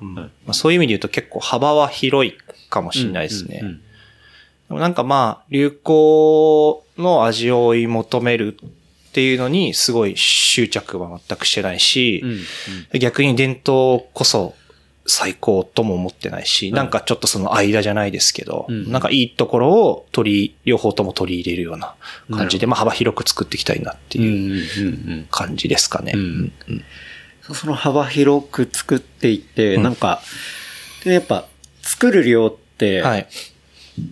[0.53, 2.35] そういう意味で言うと結構幅は広い
[2.69, 3.61] かもしれないですね。
[3.63, 3.77] うんうん。
[3.77, 3.83] で
[4.75, 8.59] もなんかまあ、流行の味を追い求める
[9.17, 12.21] っていうのにすごい執着は全くしてないし、
[12.93, 14.55] うん逆に伝統こそ
[15.07, 21.95] 最高とも思ってないし、なんかちょっとその間じゃないですけど、うんなんかいいところを取り、両方とも取り入れるような
[22.31, 26.13] 感じで、まあ幅広く作っていきたいなってうんいううんうん感じですかね。
[26.15, 27.55] うんうんうん。
[27.55, 30.21] その幅広く作っていって、うんなんか、
[31.05, 31.47] でやっぱ、
[31.81, 33.27] 作る量って、はい。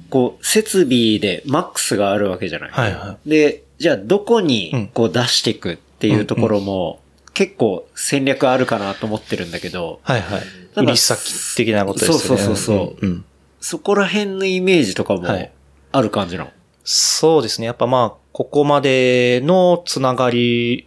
[0.08, 2.70] こう、設備でマックスがあるわけじゃない。
[2.70, 7.00] はいはで、じゃあどこうんにこう出していくっていうところも、
[7.32, 10.42] 結構戦略あるかなと思ってるんだけど、はいはい。
[10.76, 12.18] 売り先的なことですね。
[12.18, 13.24] そうそうそうそううんうん
[13.60, 15.50] そこら辺のイメージとかもはい
[15.92, 16.50] ある感じなの？
[16.84, 17.66] そうですね。
[17.66, 20.87] やっぱまあ、ここまでのつながり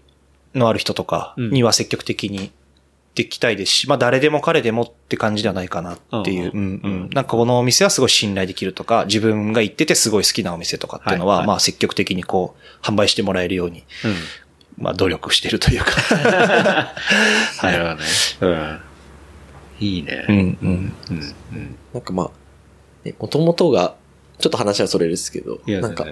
[0.54, 2.52] のある人とかには積極的に
[3.18, 6.52] できたいですし、まあ誰でも彼でもって感じではないかなっていう。
[6.54, 13.84] うんうんうんなんかこのお店はすごい信頼できるとか、自分が行っててすごい好きなお店とかっていうのは、はいはいまあ積極的にこう、販売してもらえるように、
[14.78, 15.92] まあ努力してるというか。
[17.64, 18.06] なるほどね。
[18.42, 18.80] うん。
[19.80, 20.26] いいね。
[20.30, 20.94] うんうん。
[21.10, 21.36] うん。
[21.54, 21.76] うん。
[21.94, 22.30] なんかまあ、
[23.04, 23.96] ね、もともとが、
[24.38, 26.06] ちょっと話はそれるですけど、いや、なんか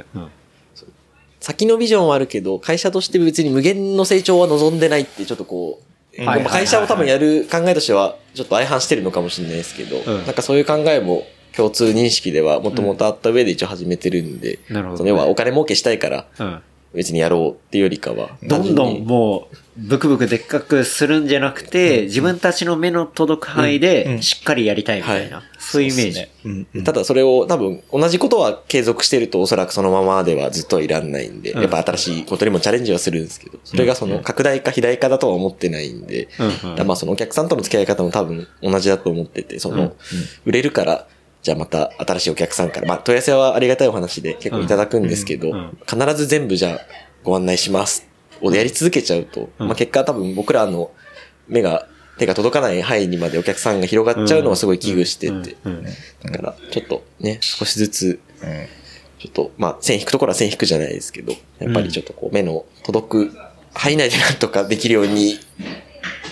[1.39, 10.25] 先のビジョンはあるけど、会社として別に無限の成長は望んでないって、ちょっとこう、はいまあ会社を多分やる考えとしては、ちょっと相反してるのかもしれないですけど、うん。
[10.25, 11.25] なんかそういう考えも
[11.56, 16.62] 共通認識ではもともとあった上で一応始めてるんで、なるほどその要はお金儲けしたいからうん。
[16.95, 24.23] 別にやろうっていうよりかは、どんどんう、もう、ブクブクでっかくするんじゃなくて、自分たちの目の届く範囲で、ん。
[24.23, 26.27] しっかりやりたいみたいな、そういうイメージ。
[26.45, 26.67] うん。
[26.75, 26.83] うん。
[26.85, 31.61] ただそれを多分同じことは継続してるとおそらくそのままではずっとはいらんないんで、うん。
[31.61, 36.29] やっぱ新しいことにもチャレンジはするんですけど、それがその拡大か肥大化だとは思ってないんで、
[36.85, 39.95] まあそのお客さんとの付き合い方も多分同じだと思ってて、その、
[40.45, 41.07] 売れるから、
[41.41, 45.51] じゃあまた新しいお客さんから、まあ問い合わせはありがたいお話で結構いただくんですけど、
[45.85, 46.79] 必ず全部じゃあ
[47.23, 49.67] ご案内しますをやり続けちゃうと、うん。
[49.67, 50.91] まあ結果多分僕らの
[51.48, 55.58] 目が、手が届かない範囲にまでお客さんが広がっちゃうのはすごい危惧してて、
[56.24, 58.19] だから、ちょっとね、少しずつ、
[59.19, 63.38] ちょっと、まあ、線引くところは線引くじゃないですけど、やっぱりちょっとこう、目の届く
[63.74, 65.38] 範囲内でなんとかできるように、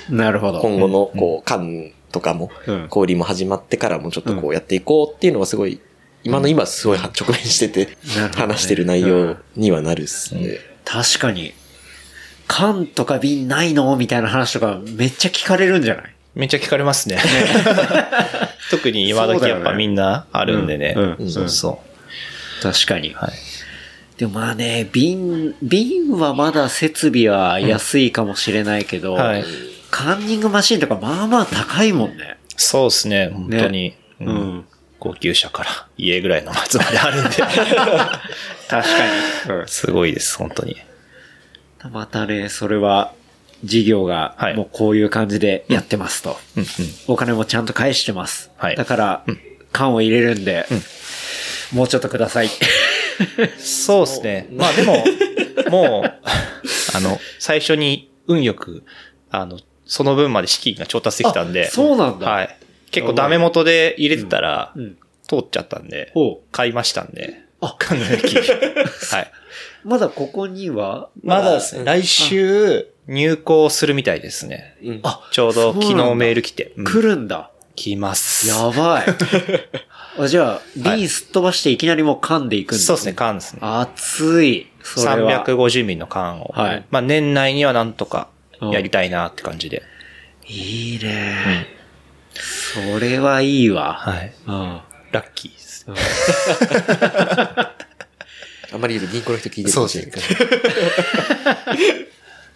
[0.09, 0.61] なるほど。
[0.61, 5.81] 今後の、こう、缶とかもうん、小売りも始まってからもちょっとこうやっていこうっていうのはすごい、
[6.23, 7.97] 今の今すごい直面してて
[8.35, 10.59] 話してる内容にはなるっすね。
[10.85, 11.53] 確かに、
[12.47, 13.95] 缶とか瓶ないの？
[13.95, 16.03] みたいな話とかめっちゃ聞かれるんじゃない？
[16.35, 17.17] めっちゃ聞かれますね。
[18.71, 20.93] 特に今時やっぱみんなあるんでね。
[20.97, 21.81] うんうんそうそ
[22.61, 23.11] 確かに。
[23.11, 23.15] う。
[23.15, 23.31] はい。
[24.17, 29.43] でもまあね、瓶、瓶はまだ設備は安いかもしれないけど、はい
[29.91, 32.37] カンニングマシンとかまあまあ高いもんね。
[32.57, 33.93] そうですね、本当に。
[34.21, 34.65] ううんん。
[34.99, 37.29] 高級車から家ぐらいの松まであるんで。
[37.37, 37.49] 確
[38.69, 38.83] か
[39.61, 39.67] に。
[39.67, 40.77] すごいです、本当に。
[41.91, 43.13] またね、それは、
[43.63, 46.37] 事業がはいもうこういう感じでやってますと。
[46.57, 46.67] うんうん。
[47.07, 48.51] お金もちゃんと返してます。
[48.57, 49.25] はいだから、
[49.71, 50.65] 缶を入れるんで、
[51.71, 52.49] もうちょっとください。
[53.57, 54.47] そうですね。
[54.51, 55.05] まあでも、
[55.69, 56.13] もう、
[56.93, 58.83] あの、最初に運よく、
[59.31, 61.67] あの、その分まで資金が調達できたんで。
[61.67, 62.57] あそうなんだはい。
[62.91, 66.13] 結構ダメ元で入れてたら、うん通っちゃったんで、
[66.51, 67.39] 買いましたんで。
[67.61, 68.35] あ缶の焼き。
[69.15, 69.31] はい。
[69.83, 71.09] まだここには？
[71.23, 74.77] まだですね、来週入校するみたいですね。
[74.81, 76.73] うんあちょうど昨日メール来て。
[76.77, 77.49] うん来るんだ。
[77.75, 78.47] 来ます。
[78.47, 79.05] やばい。
[80.19, 83.59] あじゃあ、瓶すっ飛ばしていきなりもう缶でいくんだ、そうですね、缶ですね。
[83.63, 84.67] 熱い。
[84.83, 85.43] それは。
[85.43, 86.53] 350ミリの缶を。
[86.55, 88.27] はいまあ年内にはなんとか
[88.61, 89.81] やりたいなって感じで。
[90.47, 91.65] いいね、
[92.33, 93.93] それはいいわ。
[93.93, 94.33] はい。
[94.45, 94.81] うん。
[95.11, 95.87] ラッキーです。
[98.73, 100.19] あんまり言うと銀行の人聞いてるかもしれないか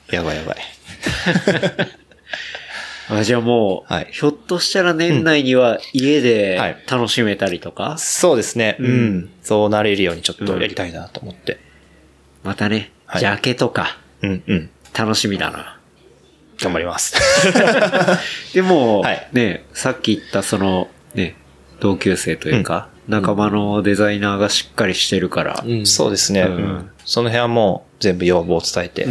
[0.10, 0.18] ら。
[0.18, 0.58] やばいやばい。
[3.10, 8.78] あじゃあもう、はいひょっとしたら年内には家ではい楽しめたりとか、そうですね。
[8.80, 9.30] うんうん。
[9.44, 11.60] そうなれるようにちょっとやりたいなと思って。
[12.44, 14.70] またね、はいジャケとか、うんうん。
[14.98, 15.80] 楽しみだな。
[16.60, 17.14] 頑張ります。
[18.56, 21.36] でも、はいね、さっき言ったその、ね、
[21.80, 25.86] 同級生というか、仲間のデザイナーがしっかりしてるから、うん。
[25.86, 26.42] そうですね。
[26.42, 26.56] うん。
[26.56, 26.92] うん。
[27.06, 29.08] その辺はもう全部要望を伝えて。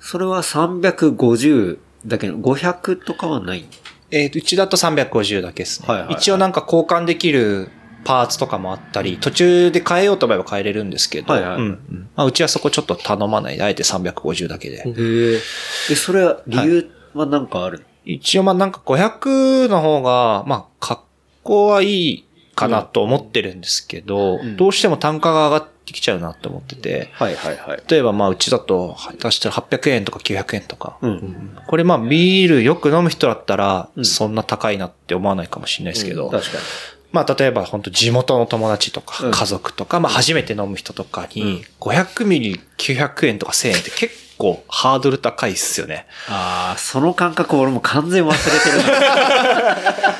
[0.00, 3.64] それは350だけど、500とかはない？
[4.12, 5.88] えーとうちだと350だけですね。
[5.88, 6.16] はいはいはい。
[6.16, 7.68] 一応なんか交換できる
[8.04, 12.08] パーツとかもあったり、途中で変えようと思えば変えれるんですけど、はいはいうんうん。
[12.14, 14.76] まあ、うちはそこちょっと頼まないで、あえて350だけで。
[14.76, 15.40] へえ。
[15.88, 21.02] で、それは理由はなんかある、一応まあなんか500の方が、まあ格
[21.42, 27.82] 好はいいかなと思ってるんですけど、んどうしても単価が上がっってきちゃうなって思ってて、はいはいはい。
[27.88, 30.98] 例えばまあうちだと、出したら800円とか900円とか。
[31.00, 31.56] うん。
[31.66, 36.64] これまあビールよく飲む人だったら、そんな高いなって思わないかもしれないですけど、確かに。
[37.12, 46.06] まあ例えば本当地元の友達とうんか家族とか、まあ初めて飲む人とかに、500ミリ900円とか1000円って結構ハードル高いっすよね。
[46.28, 48.82] ああ、その感覚俺も完全忘れてる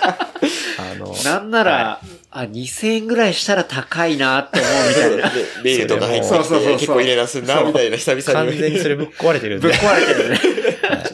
[0.79, 1.23] あの、な。
[1.25, 5.31] なんなら、あ、2000円ぐらいしたら高いなって思うみたいな。
[5.35, 8.57] でビールとか入ってきそうそうそうそうて結構入れなすんな、みたいな久々完に。
[8.59, 9.69] 全にそれぶっ壊れてるんで。
[9.69, 10.41] ぶっ壊れてるね。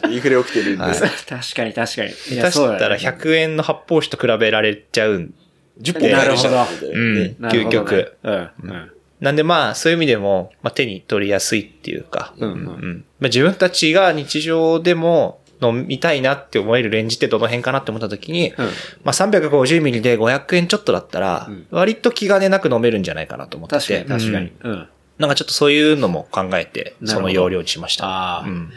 [0.13, 0.83] インフレ起きてるんで。
[0.83, 1.09] はい確
[1.55, 2.09] かに確かに。
[2.09, 5.33] い下手やそうだねしたら100円の発泡酒と比べられちゃうん。
[5.81, 7.35] 10本なるほどうん。
[7.49, 8.17] 究極。
[8.23, 8.49] うん。
[8.63, 8.91] うん。
[9.19, 18.71] なんでまあ、そういう意味でも、まあ、手に取りやすいっていうか、うんうんうんまあ、自分たちが日常でも飲みたいなって思えるレンジってどの辺かなって思った時に、うんま
[19.05, 24.03] あ、350ミリで500円ちょっとだったらうん、割と気兼ねなく飲めるんじゃないかなと思って確かて。
[24.03, 24.71] に確かにうん。
[24.71, 24.89] うん。
[25.19, 28.05] なんかちょっとそういうのも考えて、その容量にしました。
[28.07, 28.71] ああうん。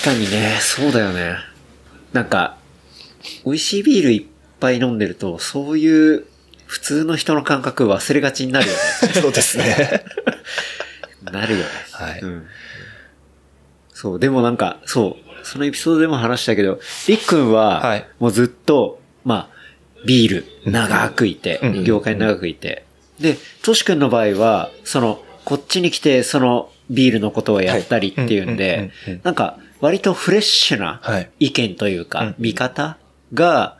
[0.00, 1.36] 確かにね、そうだよね。
[2.12, 2.56] なんか、
[3.44, 4.22] 美味しいビールいっ
[4.60, 6.26] ぱい飲んでると、そういう
[6.66, 8.78] 普通の人の感覚忘れがちになるよね。
[9.20, 10.04] そうですね。
[11.22, 11.64] なるよね。
[11.92, 12.20] はい。
[12.20, 12.46] うん。
[13.92, 18.06] そう、でもなんか、そう、そのエピソードでも話したけど、りっくんは、はい。
[18.18, 19.56] もうずっと、まあ、
[20.04, 21.84] ビール、長くいて、うん。
[21.84, 22.84] 業界に長くいて、
[23.20, 29.12] で、としくんの場合は、その、こっちに来て、その、ビールのことをやったりっていうんでうん。
[29.14, 31.30] うん、なんか、割とフレッシュなはい。
[31.38, 32.98] 意見というかうん、見方
[33.34, 33.78] が、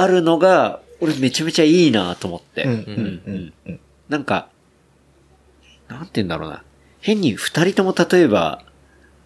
[0.00, 2.66] あるのが、俺めちゃめちゃいいなと思って。
[4.08, 4.48] なんか、
[5.88, 6.62] なんて言うんだろうな。
[7.00, 8.62] 変に二人とも例えば、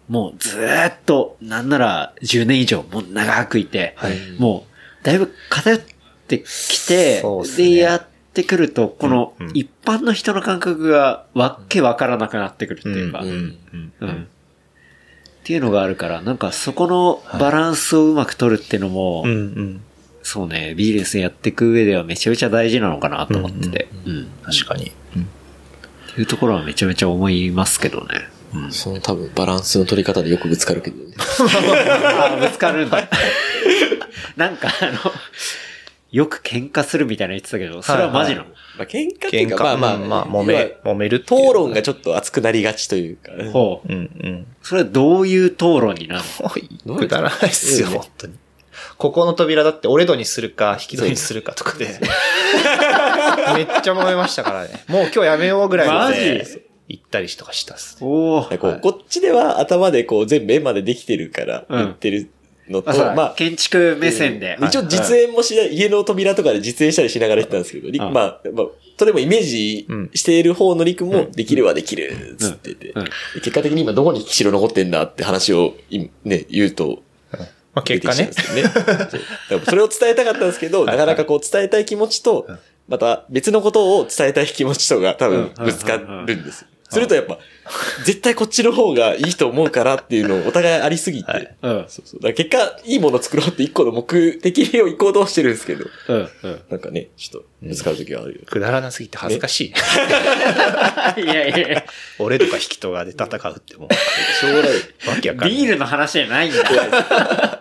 [0.07, 4.13] もうずーっと、なんなら10年以上、もう長くいて、はい。
[4.37, 4.65] も
[5.01, 5.79] う、だいぶ偏っ
[6.27, 7.69] てきて、そうっすね。
[7.69, 13.23] で、やってくると、この一般の人の感覚がわっけわからなくなってくるっていうか、っ
[15.43, 19.31] ていうのがあるから、なんかそこのバランスをうまく取るっていうのも、うん。
[19.31, 19.81] うん
[20.27, 24.27] そうね、ビーレスやっていく上ではめちゃめちゃ大事なのかなと思ってて、うん。
[24.43, 24.91] 確かに。
[25.15, 25.27] うん
[26.11, 28.29] っていうところはめちゃめちゃ思いますけどね。
[28.53, 28.71] うん。
[28.71, 31.13] その多分バランスの取り方でよくぶつかるけどね。
[31.17, 33.09] あ ぶつかるんだ。
[34.37, 35.11] なんかあの、
[36.11, 38.45] よく喧嘩するみたいな言ってたけど、それはマジなの、
[38.77, 43.31] まあ喧嘩っていうか、まあまあ、うんまあ、揉要めは、揉める討論がちょっと熱くなりがちというか。
[43.51, 43.93] ほう。
[43.93, 44.47] うんうん。
[44.63, 46.23] それはどういう討論になる
[46.85, 48.33] も うくだらないっすよ、うん本当に。
[48.97, 51.85] ここの扉だって俺戸にするか、引き戸にするかとかで。
[53.55, 54.83] めっちゃ揉めましたからね。
[54.87, 56.61] もう今日やめようぐらいまでマジ？
[56.87, 57.97] 行ったりとかしたっす。
[58.01, 58.43] おお。
[58.43, 61.83] こう、こっちでは頭でこう全部絵までできてるからうん。
[61.83, 62.29] 言ってる
[62.69, 64.57] のと、まあ、建築目線で。
[64.61, 68.13] 一応実演もしない、家の扉とかで実演したりしながら言ってたんですけど、りうん。
[68.13, 68.65] まあ、まあ、
[68.97, 73.01] とでもイメージしている方のりくも、できるはできる、つってて、うん。
[73.01, 73.07] うん。
[73.35, 77.01] 結果的に今どこに城残ってんだって話をいね、言うと、
[77.75, 78.25] まあ結果ね。
[78.25, 79.63] ね。
[79.65, 82.47] それを伝えたかったんですけど、なかなかこう伝えたい気持ちと、
[82.87, 86.67] また別のことを伝えたい気持ちとが多分ぶつかるんですよ。
[86.89, 87.37] するとやっぱ、
[88.05, 91.85] 絶対こっちの方がいいと思うからっていうのをお互いありすぎて、はいうん。
[91.87, 92.19] そうそう。
[92.21, 96.29] だから結果、いいものを作ろうって一個の目的を行こうとしてるんですけど、うん。
[96.43, 96.61] うん。
[96.69, 98.41] なんかね、ちょっとぶつかるときはあるよ。
[98.45, 99.73] くだらなすぎて恥ずかしい。
[101.21, 101.85] いやいやいや、
[102.19, 104.71] 俺とか引き戸がで戦うってもう、しょうがない。
[104.71, 105.57] わけわかんない。
[105.57, 106.63] ビールの話じゃないんだ。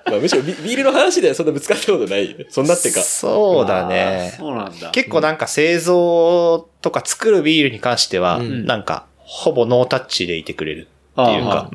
[0.06, 2.46] まあむしろビビールの話ではそんなぶつかったことないよね。
[2.50, 3.00] そんなってか。
[3.00, 4.34] そうだね。
[4.36, 4.90] そうなんだ。
[4.90, 10.88] 結構なんか製造とか作るビールに関しては、うんなんか、ほぼノータッチでいてくれる
[11.20, 11.70] っていうか、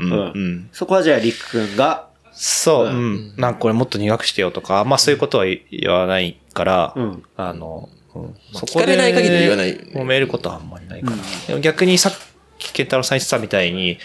[0.71, 3.13] そこはじゃあ、りくくんが、そう、ううん。
[3.15, 3.33] ん。
[3.37, 7.23] なんかこれもっと苦くしてよとか、まあそういうことは言わないから、うん。
[7.35, 8.21] あの、うん。
[8.23, 9.75] まあ聞かれない限り言わない。
[9.77, 11.15] 揉めることはあんまりないから。
[11.15, 12.13] うんでも逆にさっ
[12.57, 13.97] きケンタロウさん言ってたみたいに、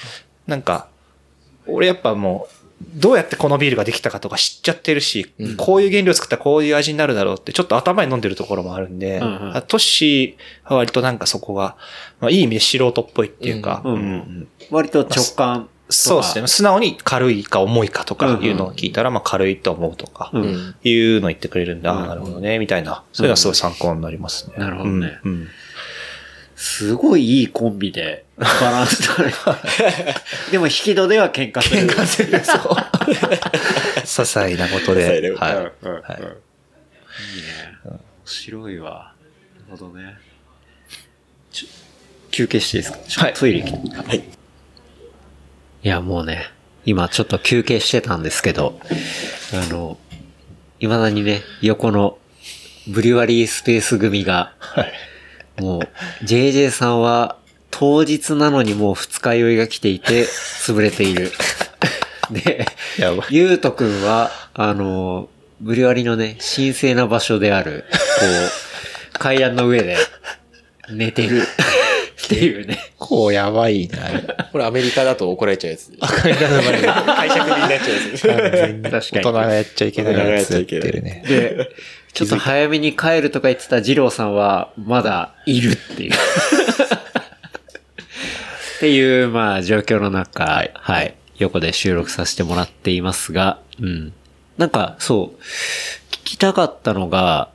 [0.47, 0.89] なんか、
[1.67, 2.54] 俺やっぱもう、
[2.95, 11.77] どうやってこのビールができたかとか知っちゃってるし、うんこういう原料作ったらこういう味になるだろうって、ちょっと頭に飲んでるところもあるんで、うんうんあトッシーは割となんかそこが、
[12.21, 15.69] まあ、いい意味で素人っぽいっていうか、うんうん割と直感とか。
[15.91, 16.47] そうですね。
[16.49, 20.33] 素直に軽いか重いかとかいうのを聞いたら、まあ軽いと思うとか。
[20.83, 23.05] いうの言ってくれるんで、あうんあ、なるほどね、みたいな。
[23.13, 24.55] それはすごい参考になりますね。
[24.57, 25.21] なるほどね
[26.67, 29.35] すごいいいコンビで、バランス取れ
[30.51, 31.83] でも引き戸では喧嘩する。
[31.83, 32.59] 喧嘩する、そう。
[34.01, 35.31] 些細なこと些細で。
[35.31, 35.55] なことはい。
[35.57, 36.33] うんうんうんはいいいね。
[37.85, 39.13] 面白いわ。
[39.69, 40.17] なるほどね。
[42.31, 42.99] 休憩していいですか？
[43.07, 44.19] ちょっとトイレ行きはい。
[44.19, 44.23] い
[45.89, 46.49] や、もうね、
[46.87, 48.81] 今ちょっと休憩してたんですけど、
[49.53, 49.99] あの、
[50.81, 52.17] 未だにね、横の
[52.89, 54.55] ブリュワリースペース組が、
[55.59, 57.37] もう、JJ さんは、
[57.71, 61.33] 当日なのにもう二日酔いが来ていて、潰れている。
[62.31, 62.67] で、
[62.99, 63.27] やばい。
[63.31, 65.29] ゆうとくんは、あの、
[65.61, 67.97] ブリワリのね、神聖な場所である、こ
[69.15, 69.97] う、階段の上で、
[70.91, 71.43] 寝てる。
[72.25, 72.79] っていうね。
[72.99, 73.99] こうやばいな。
[74.51, 75.93] これアメリカだと怒られちゃうやつ。
[76.01, 76.33] 会
[77.29, 79.11] 社クビになっちゃうやつ。
[79.11, 81.23] 確大人がやっちゃいけないやつやってるね。
[81.27, 81.69] で、
[82.15, 86.13] ちょっと早めに帰るとか言ってた二郎さんは、まだいるっていう。
[86.13, 86.17] っ
[88.81, 94.13] ていう、まあ、状況の中、はい、横で収録させてもらっていますが、うん。
[94.59, 95.43] なんか、そう、
[96.13, 97.51] 聞きたかったのが、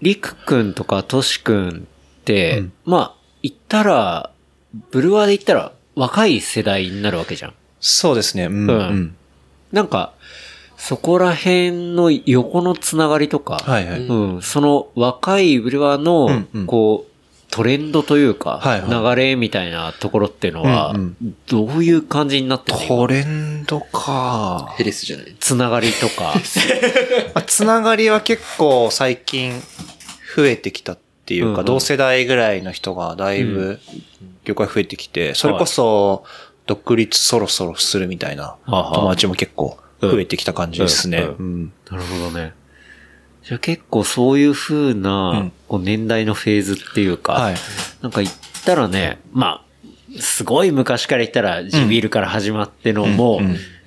[0.00, 4.30] りくくんとかとしくんって、まあ、言ったら、
[4.90, 7.54] ブルワーで言ったら、若い世代になるわけじゃん。
[7.80, 8.46] そうですね。
[8.46, 8.70] うん。
[8.70, 9.16] ううんん。
[9.72, 10.14] なんか、
[10.80, 14.00] そこら辺の横のつながりとか、はいはい。
[14.00, 17.10] うん、その若いブルワーうんのうん、こう、
[17.50, 21.16] トレンドというか、はいは流れみたいなところっていうのはうん、
[21.48, 22.86] どういう感じになってるの？
[22.86, 24.74] トレンドか。
[24.78, 25.36] ヘレスじゃない？
[25.38, 26.32] つながりとか。
[26.32, 26.32] ま
[27.34, 29.60] あつながりは結構最近
[30.34, 31.64] 増えてきたっていうか、うんうん。
[31.66, 33.80] 同世代ぐらいの人がだいぶ
[34.44, 36.24] 業界増えてきて、それこそ
[36.66, 41.18] 独立そろそろするみたいな友達も結構増えてきた感じですね。
[41.18, 42.52] うんうんなるほどね。
[43.42, 47.54] じゃあ結構そういう風うなんこう年代のフェーズっていうか、はい。
[48.02, 48.34] なんか言っ
[48.64, 53.40] たらね、まあ、すごい昔から言ったら地ビールから始まってのも、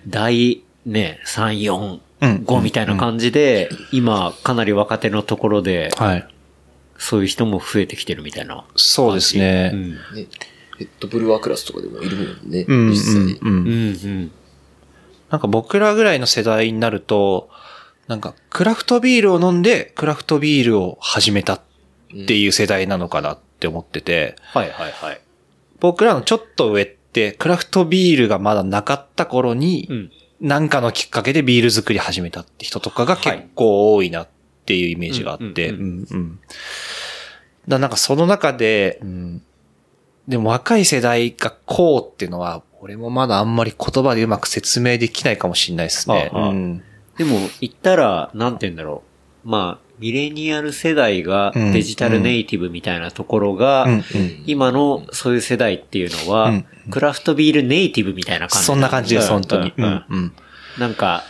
[0.07, 2.01] 第ね、3、4、うん
[2.45, 6.27] 5みたいな感じで、今かなり若手のところで、はい。
[6.97, 8.63] そういう人も増えてきてるみたいな。
[8.75, 9.71] そうですね。
[9.73, 9.91] うん。
[9.91, 9.97] ね。
[10.77, 12.65] ヘッドブルワークラスとかでもいるもんね。
[12.67, 13.37] うん、うん実際。
[13.41, 13.69] うんうん、う
[14.07, 14.31] ん。
[15.33, 17.49] なんか僕らぐらいの世代になると、
[18.07, 21.61] なんかクラフトビールを飲んでクラフトビールを始めたっ
[22.27, 25.21] ていう世代なのかなって思ってて、はいはいはい。
[25.79, 30.11] 僕らのちょっと上ってクラフトビールがまだなかった頃に、うん。
[30.39, 34.27] なんかのきっかけでビール作り始めたって人とかが結構多いなっ
[34.67, 36.39] ていうイメージがあって、うんうんうん。
[37.67, 39.41] だなんかその中で、うん。
[40.27, 46.29] でも若い世代がこうっていうのは、俺もまだあんまり言葉でうまく説明できないかもしれないですね。
[46.33, 46.83] ああうん。
[47.17, 49.03] でも、言ったら、なんて言うんだろ
[49.45, 49.49] う。
[49.49, 54.03] まあ、ミレニアル世代がうんデジタルネイティブみたいなところが、うんうん。
[54.47, 59.73] 今のそういう世代っていうのは、うんクラフトビールネイティブみたいな感じそんな感じです、うん本当に。
[59.77, 60.05] うんうん。
[60.09, 60.33] うん
[60.77, 61.23] なんか、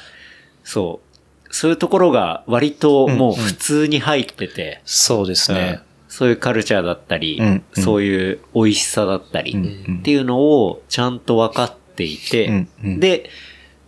[0.63, 1.01] そ
[1.47, 1.53] う。
[1.53, 5.81] そういうところが割ともう普通に入ってて、そうですね。
[6.15, 7.45] そういうカルチャーだったり、うん
[7.75, 13.31] うんそういう美味しさだったり、うんっていうのをちゃんと分かっていて、うんうんで、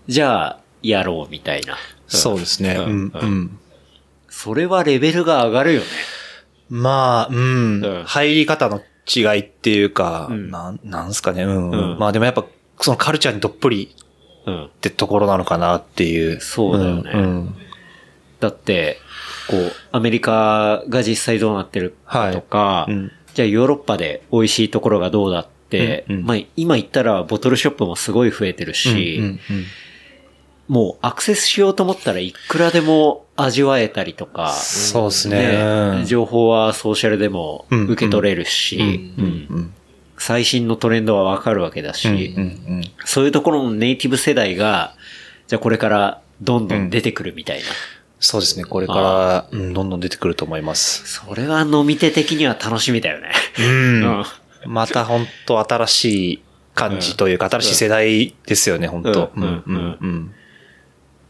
[0.07, 1.77] じゃあ、やろうみたいな。
[2.07, 2.77] そうですね。
[2.79, 3.59] ううんんうん
[4.27, 5.85] それはレベルが上がるよね。
[6.71, 8.03] まあ、うんうん。
[8.05, 11.69] 入り方の違いっていうか、うんなん、なんすかね、うん。
[11.69, 12.43] うんまあでもやっぱ、
[12.79, 13.95] そのカルチャーにどっぷり
[14.47, 14.65] うん。
[14.65, 16.41] ってところなのかなっていう。
[16.41, 17.55] そうだよねうん。
[18.39, 18.97] だって、
[19.47, 23.11] こう、アメリカが実際どうなってるかとか、うん。
[23.33, 26.25] じゃあヨーロッパで美味しいところがどうだって、うんうん。
[26.25, 29.39] まあ今言ったらボトルショップもすごい増えてるし、うんうん。
[30.67, 35.49] もうアクセスしようと思ったらいくらでも味わえたりとか、そうですね。
[35.49, 35.61] ね。
[35.99, 39.73] うん情報はソーシャルでもうん受け取れるし、うんうんうん。
[40.17, 42.47] 最新のトレンドはわかるわけだし、うんう
[42.79, 44.95] んそういうところのネイティブ世代が、
[45.47, 46.89] じゃあこれからどんどん。
[46.89, 47.65] 出てくるみたいな。
[48.19, 48.65] そうですね。
[48.65, 51.05] これから、うん、どんどん出てくると思います。
[51.07, 53.31] それは飲み手的には楽しみだよね。
[53.59, 54.25] うんうん
[54.67, 56.43] また本当新しい
[56.73, 60.33] 感じというか、新しい世代ですよね、本当うんうんうんうん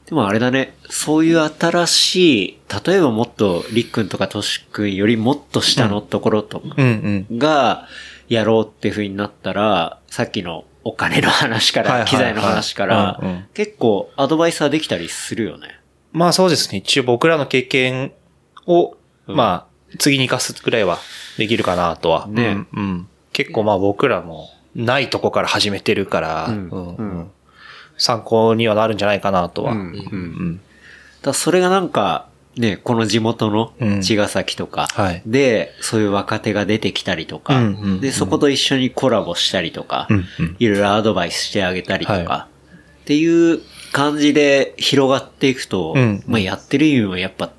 [0.06, 2.16] でもあれだね、そういう新し
[2.46, 7.40] い、例えばもっと、りっくんとかとしくんよりもっと下のところとかうんうん。
[7.40, 7.88] が、
[8.30, 13.20] やろうって風になったら、さっきのお金の話から、機材の話から
[13.56, 15.80] 結構アドバイスはできたりするよね。
[16.16, 16.78] まあそうですね。
[16.78, 18.14] 一応僕らの経験
[18.66, 18.96] を、
[19.28, 19.36] うん。
[19.36, 20.98] まあ、次に活かすくらいは
[21.38, 22.28] できるかなとは。
[22.28, 22.66] ね。
[22.74, 22.82] うん。
[22.82, 26.70] うん結構まあ僕らもないとこから始めてるから、うん。
[26.70, 26.96] うん。
[26.96, 27.32] うん。
[27.98, 29.74] 参考にはなるんじゃないかなとは。
[29.74, 29.80] うん。
[29.80, 29.84] うん。
[29.84, 29.88] う
[30.18, 30.62] ん。
[31.22, 34.02] だそれがなんか、ね、この地元のうん。
[34.02, 35.22] 茅ヶ崎とかはい。
[35.26, 37.60] で、そういう若手が出てきたりとか、
[38.00, 40.08] で、そこと一緒にコラボしたりとか、
[40.60, 42.48] いろいろアドバイスしてあげたりとか、は
[43.02, 43.62] っていう
[43.96, 47.52] 感じで広がっていくと、うんまあやってる意味もやっぱ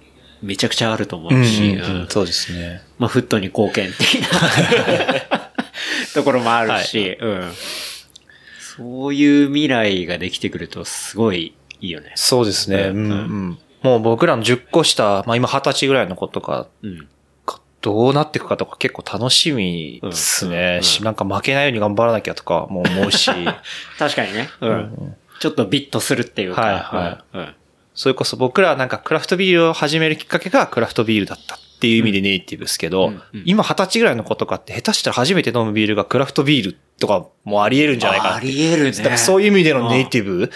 [0.43, 2.83] めちゃくちゃあると思うんうし、うんうんそうですね。
[2.99, 4.29] まあフットに貢献的な
[6.15, 7.53] ところもあるし、うん。
[8.77, 12.13] そういう未来ができてくるとすごいいいよね。
[12.17, 12.83] そうですね。
[12.83, 17.09] ううんんうんもう僕らの10個下、まあ今20歳ぐらいの子とかうん。
[17.47, 20.81] とどうなっていくかとか結構楽しみですね。
[20.81, 23.31] うんしなんか負けないように頑張らなきゃとかも思うし、
[23.99, 24.51] 確かにね。
[24.61, 25.17] うん。
[25.41, 26.61] ちょっとビッとするっていうか。
[26.61, 27.55] はいはうんうん
[27.99, 38.41] それこそ僕らはなんかクラフトビールを始めるきっかけがクラフトビールだったっていう意味でネイティブですけど、うんうん今二十歳ぐらいの子とかって下手したら初めて飲むビールがクラフトビールとかもあり得るんじゃないかなあ。
[38.41, 38.91] り得るね。
[38.93, 40.51] だからそういう意味でのネイティブ、うん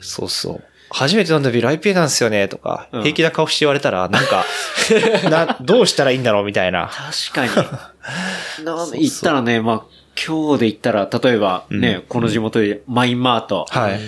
[0.00, 0.64] そうそう。
[0.90, 4.44] 初めて飲んだビール IPA なんですよね、とか、うん平気な顔して言われたら、なんか、
[5.30, 6.90] な、どうしたらいいんだろうみたいな。
[7.32, 7.66] 確かに。
[8.64, 9.82] な言ったらね、まあ、
[10.26, 13.66] 今日で言ったら、例えばね、この地元でマインマート。
[13.70, 14.00] はい。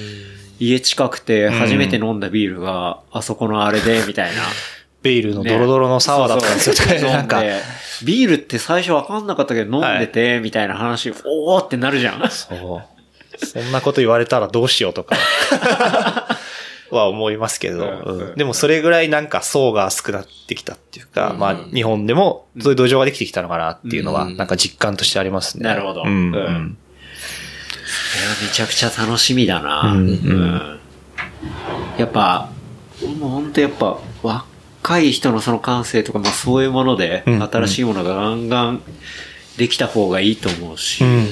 [0.61, 4.43] 家近くて初めて飲んだビールが、あそこのあれで、 みたいな。
[5.03, 7.43] ビールのドロドロのサワーだったんですよ、とかそう なんか
[8.05, 12.31] ビールって最初わかんなかったけど飲んでて、みたいな話、おーってなるじゃん。
[12.31, 12.93] そう。
[13.45, 15.17] そんなこと言われたらどうしようとか。
[16.97, 24.37] は思いますけど、でもそれぐらいなんか層が厚くなってきたっていうか、まあ日本でもそういう土壌ができてきたのかなっていうのは、うん。
[24.37, 25.65] なんか実感としてありますね。
[25.65, 26.05] なるほど。
[26.05, 26.75] め
[28.53, 29.97] ちゃくちゃ楽しみだな。
[31.99, 32.51] やっぱ、
[33.19, 37.43] もう本当やっぱ、若い人のその感性とか、まあそういうもので、うん。
[37.43, 38.83] 新しいものがガンガン
[39.57, 41.11] できた方がいいと思うし、うん。
[41.11, 41.19] うん。
[41.19, 41.29] うん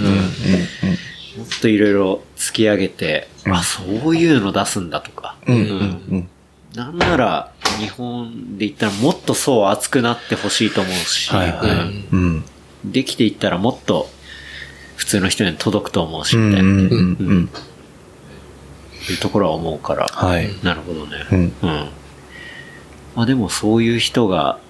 [1.40, 6.28] もっといろいろ突き上げて、あ、そういうの出すんだとか、うんうんうん
[6.74, 12.44] なんなら、日本で言ったらもっと層厚くなってほしいと思うし、はいはいうんうん
[12.84, 14.08] できていったらもっと
[14.96, 17.50] 普通の人に届くと思うし、うんみたいな、うんうんうん
[19.10, 20.06] いうところは思うから。
[20.06, 20.48] はい。
[20.62, 21.16] なるほどね。
[21.32, 21.90] うんうん。
[23.16, 24.60] まあでもそういう人が、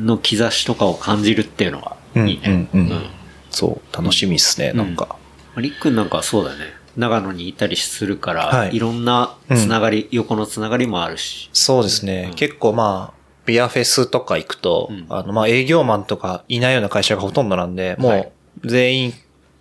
[0.00, 2.68] の兆しとかを感じるっていうのはうんいいね。
[2.74, 3.02] うんうん
[3.50, 5.16] そう、楽しみですね、なんか。
[5.54, 6.74] まありっくんなんかはそうだね。
[6.96, 8.76] 長野にいたりするから、はい。
[8.76, 11.50] い、ろんなつながり、横のつながりもあるし。
[11.52, 12.28] そうですね。
[12.30, 12.34] うん。
[12.34, 15.06] 結構まあ、ビアフェスとか行くと、うん。
[15.08, 18.20] あの、まあ営業マンとかいないような会社がほとんどなんで、もはい。
[18.20, 19.14] う全員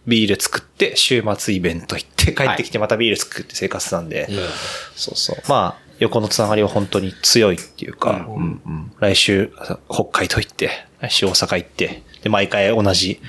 [0.05, 4.29] ビール作って、週末イベント行って、帰ってきてまたビール作って生活なんで、
[4.95, 5.37] そうそう。
[5.47, 8.35] まあ、横のつながりは本当に強いっていうか、うん。
[8.35, 8.61] うん。
[8.65, 8.91] うん。
[8.99, 9.51] 来週、
[9.89, 10.69] 北海道行って、
[10.99, 13.21] 来週大阪行って、で、毎回同じ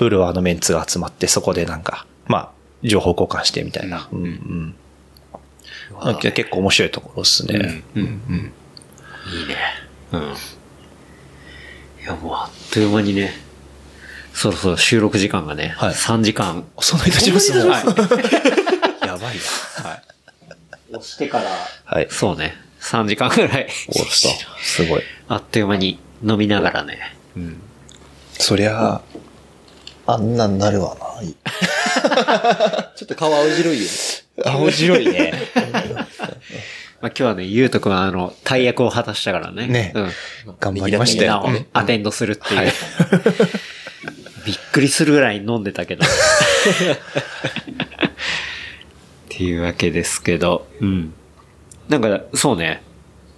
[0.00, 2.50] ブルワーのメンツが集まって、そこでなんか、まあ、
[2.82, 4.08] 情報交換してみたいな。
[4.10, 4.74] うんうん
[6.02, 7.82] なんか結構面白いところですね。
[7.94, 8.36] うん、うん、うん。
[8.36, 9.56] いいね。
[10.12, 10.20] うん。
[10.20, 10.24] い
[12.06, 13.32] や、もうあっという間にね、
[14.32, 16.64] そろそろ収録時間がね、はい3時間。
[16.78, 17.68] そんなに立ちますもん。
[17.68, 17.84] はい。
[19.06, 19.36] やばい
[19.84, 19.90] な。
[19.90, 20.02] はい。
[20.92, 21.50] 押してから、
[21.84, 22.06] はい。
[22.10, 23.68] そうね、3時間ぐらい。
[23.88, 24.10] おっと、
[24.62, 25.02] すごい。
[25.28, 27.14] あっという間に飲みながらね。
[28.38, 29.02] そりゃ、あ
[30.16, 31.06] んなんなるわな。
[32.96, 33.90] ちょっと顔青白いよね。
[34.44, 35.32] 青白いね。
[37.00, 39.66] まあ、今日はね、ゆうとくんはあの、大役を果たしたからね。
[39.66, 40.12] ねうん。
[40.60, 41.64] 頑張りましたみんなをよ。
[41.72, 42.58] アテンドするっていう。
[42.58, 42.72] はい
[44.44, 46.04] びっくりするぐらい飲んでたけど。
[46.04, 46.08] っ
[49.28, 50.66] ていうわけですけど。
[50.80, 51.12] うん。
[51.88, 52.82] なんか、そうね。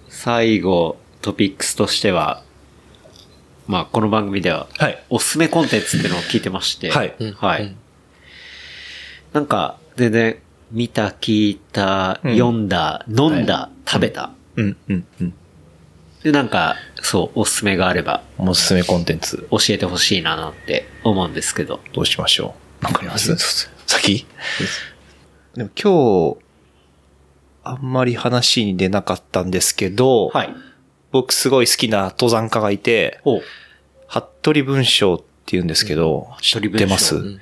[0.09, 2.43] 最後、トピックスとしては、
[3.67, 5.03] まあ、この番組では、はい。
[5.09, 6.91] おすすめコンテンツっていうのを聞いてまして。
[6.91, 7.63] はいはい。
[7.63, 7.77] うん
[9.33, 10.37] なんか、全然、
[10.71, 14.29] 見た、聞いた、うん読んだ、飲んだ、食べた。
[14.57, 15.33] うん、うん、うん。
[16.21, 21.79] で、なんか、そう、おすすめがあれば、おすすめコンテンツ、教えてほしいな、なんて思うんですけど。
[21.93, 22.53] どうしましょ
[22.83, 22.85] う。
[22.85, 23.35] わかります？
[23.87, 24.27] 先？
[25.55, 26.37] でも今日、
[27.63, 30.53] あんまり話に出なかったんですけど、はい。
[31.13, 33.39] 僕すごい好きな登山家がいて、お
[34.07, 36.85] 服部文章って言うんですけど、知服部文章。
[36.85, 37.39] ってます、ん。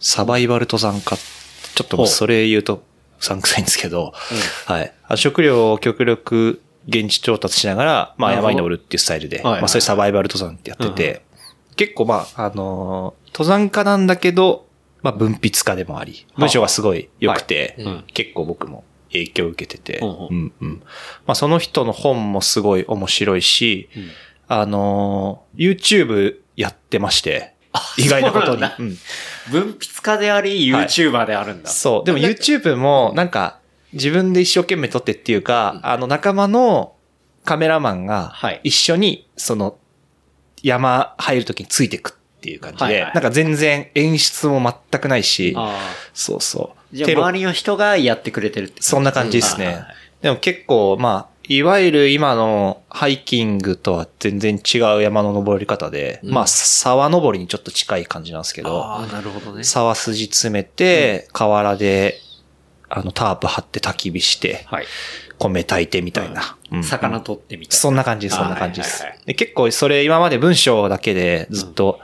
[0.00, 1.16] サバイバル登山家。
[1.74, 2.82] ちょっとそれ言うと、
[3.20, 4.14] うさんくさいんですけど、
[4.66, 4.92] はい。
[5.06, 11.22] あ食料を極力現地調達しながら、まあ山に登るっていうスタイルで、はいはいまあそういうサバイバル登山ってやってて、
[11.76, 14.66] 結構まあ、あのー登山家なんだけど、
[15.02, 17.86] まあ文筆家でもあり、文章がすごい良くて、はい。
[17.86, 18.04] うん。
[18.14, 20.12] 結構僕も影響を受けてて、うんう。
[20.12, 20.82] んうんうん。
[21.26, 24.10] まあその人の本もすごい面白いし、うん。
[24.48, 27.54] あのー YouTube やってまして、
[27.96, 28.52] 意外なことに。
[28.52, 28.72] そうなん
[29.50, 30.86] 文筆家であり、はい。
[30.86, 31.70] YouTuber であるんだ。
[31.70, 32.04] そう。
[32.04, 33.58] でも YouTube もなんか
[33.92, 36.94] 自分で一生懸命撮ってっていうか、あの仲間の
[37.44, 38.60] カメラマンがはい。
[38.64, 39.78] 一緒にその
[40.62, 43.14] 山入るときについてくっていう感じで、はいはい。
[43.14, 44.60] なんか全然演出も
[44.90, 45.78] 全くないし、あ
[46.12, 46.81] そうそう。
[46.92, 46.96] あ。
[46.96, 49.94] じゃあ、周りの人がやってくれてるってそんな感じですねうんはいはい。
[50.22, 59.64] でも結構まあ、いわゆる今のハイキングとは全然違う山の登り方で、うんまあ沢登りにちょっと近い感じなんですけど、ああ、なるほどね。
[59.64, 62.20] 沢筋詰めて、河原で
[62.94, 64.86] あの、タープ張って焚き火して、はい。
[65.38, 66.56] 米炊いてみたいな。
[66.70, 67.80] うん魚取ってみたいな。
[67.80, 69.26] そんな感じです、そんな感じですあはいはいはい。
[69.28, 72.00] で結構それ今まで文章だけでずっと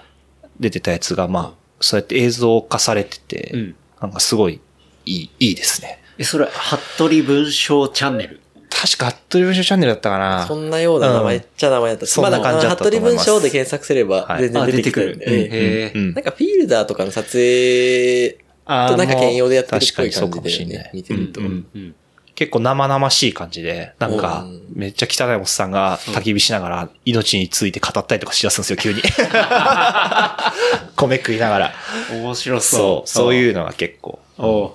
[0.59, 4.61] 出てたやつが、まあ、そうやって映像化されてて、うんなんかすごい
[5.09, 6.01] いい、いいですね。
[6.19, 8.41] え、それ、服部文章チャンネル？
[8.71, 10.47] 確か、服部文章チャンネルだったかな。
[10.47, 12.11] そんなような名前っちゃ名前だったし。
[12.11, 15.27] そんな感じだったと思いますまあ、服部文章で検索すればはい全然出てきてるんで。
[15.27, 21.41] あ出てくるええへえうんなんかフィールダーとかの撮影となんか兼用でやってるっぽい感じで、ね見てると。
[21.41, 21.95] うんうんうん。
[22.39, 29.03] 結構生々しい感じで、なんかうん、めっちゃ汚いおっさんが焚き火しながら命について語ったりとかしだすんですよ、急に。
[30.95, 31.75] 米食いながら。
[32.13, 33.07] 面白そ、そうう。
[33.09, 34.21] そういうのが結構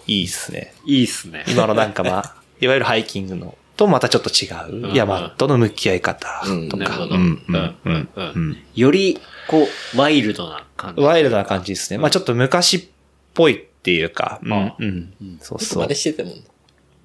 [0.08, 0.74] いいですね。
[0.86, 1.46] いいっすね。
[1.48, 6.84] 今のなんかまあ、いわゆるハイキングのとまたちょっと違う山との向き合い方とか。
[6.84, 7.16] なるほど。
[7.16, 7.44] ううんん。
[7.48, 8.10] うんううんん。
[8.14, 8.58] ううんん。
[8.76, 11.02] より、こう、ワイルドな感じ。
[11.02, 11.98] ワイルドな感じですね。
[11.98, 12.84] まあちょっと昔っ
[13.34, 15.14] ぽいっていうか、うんあうん。
[15.40, 15.96] そうそう似。
[15.96, 16.44] してたもん。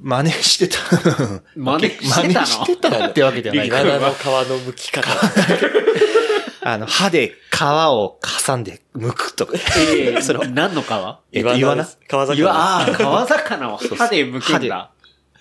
[0.01, 0.79] 真似してた。
[1.57, 2.41] 真似してたの？
[2.41, 5.09] 真似してたってわけではないけどバナの皮の剥き方。
[6.63, 9.55] あの、歯で皮を挟んで剥くとか。
[9.77, 10.87] ええ それ何の皮？
[11.33, 12.35] えっと、岩なです川魚。
[12.35, 14.91] 岩、ああ、川魚を歯で剥くんだ。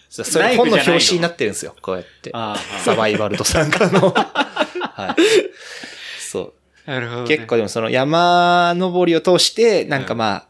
[0.10, 2.32] そそれ本の表紙になってるんですよ、こうやって。
[2.34, 4.12] ああサバイバルドさんからの。
[4.12, 5.22] はい。
[6.20, 6.54] そ
[6.88, 6.90] う。
[6.90, 7.28] なるほどね。
[7.28, 10.48] 結構でもその山登りを通して、なんかまあ、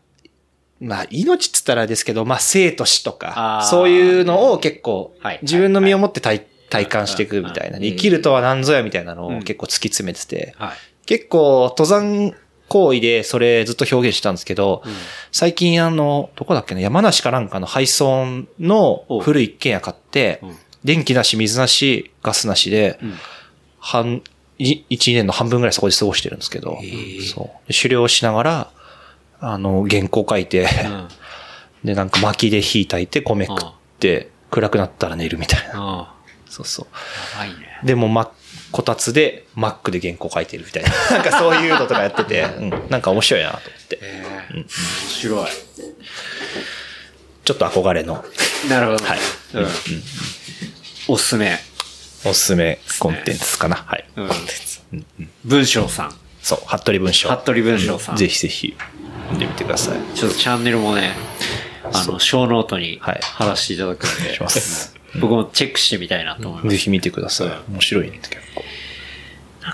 [0.79, 9.37] まあ命っつったらですけど、まあ生と死とあかー、そういうのを結構はい、自分の身をもって体体感していくみたいな、うん生きるとは何ぞやみたいなのうん。
[9.37, 10.77] を結構突き詰めてて、はい。
[11.05, 12.35] 結構登山
[12.67, 14.91] 行為でそれずっと表現してたんですけど、うん。
[15.31, 18.25] 最近あの、どこだっけな、山梨かなんかの配送
[18.59, 23.13] の古い一軒家買ってうん、電気なし、水なし、ガスなしで、うん。
[23.79, 24.21] 半、
[24.57, 26.77] い一年の半分ぐらいそこで過ごしてるんですけど、
[27.33, 27.71] そう。
[27.71, 28.71] で狩猟しながら、
[29.39, 31.07] あの、原稿書いて、うん
[31.83, 35.73] で、なんか薪で火焚いて米食って、暗くなったら寝るみたいな。
[35.75, 36.15] あ
[36.49, 36.87] そうそう。
[37.39, 37.79] あ、やばいね。
[37.83, 38.31] でも、ま、
[38.71, 40.89] こたつで、マックで原稿書いてるみたいな。
[41.11, 43.99] なんかそういうのとかやってて、うん、なんか面白いなと思って。
[44.01, 45.47] ええ面白い。
[47.45, 48.25] ちょっと憧れの
[48.69, 49.05] なるほど。
[49.05, 49.19] はい
[49.53, 49.67] うん。
[51.07, 51.57] おすすめ。
[52.25, 53.77] おすすめコンテンツかな。
[53.77, 54.05] はい。
[54.17, 55.29] うん。
[55.45, 56.15] 文章さん。
[56.47, 57.29] そう、服部文章。
[57.29, 58.15] 服部文章さん。
[58.15, 58.73] ぜひぜひ、
[59.33, 59.97] 見てみてください。
[60.15, 61.11] ちょっとチャンネルもね、
[61.91, 64.95] あの、小ノートにはい貼らせていただくんで、します。
[65.19, 66.73] 僕もチェックしてみたいなと思います。
[66.73, 67.49] ぜひ見てください。
[67.69, 68.63] 面白いね、結構。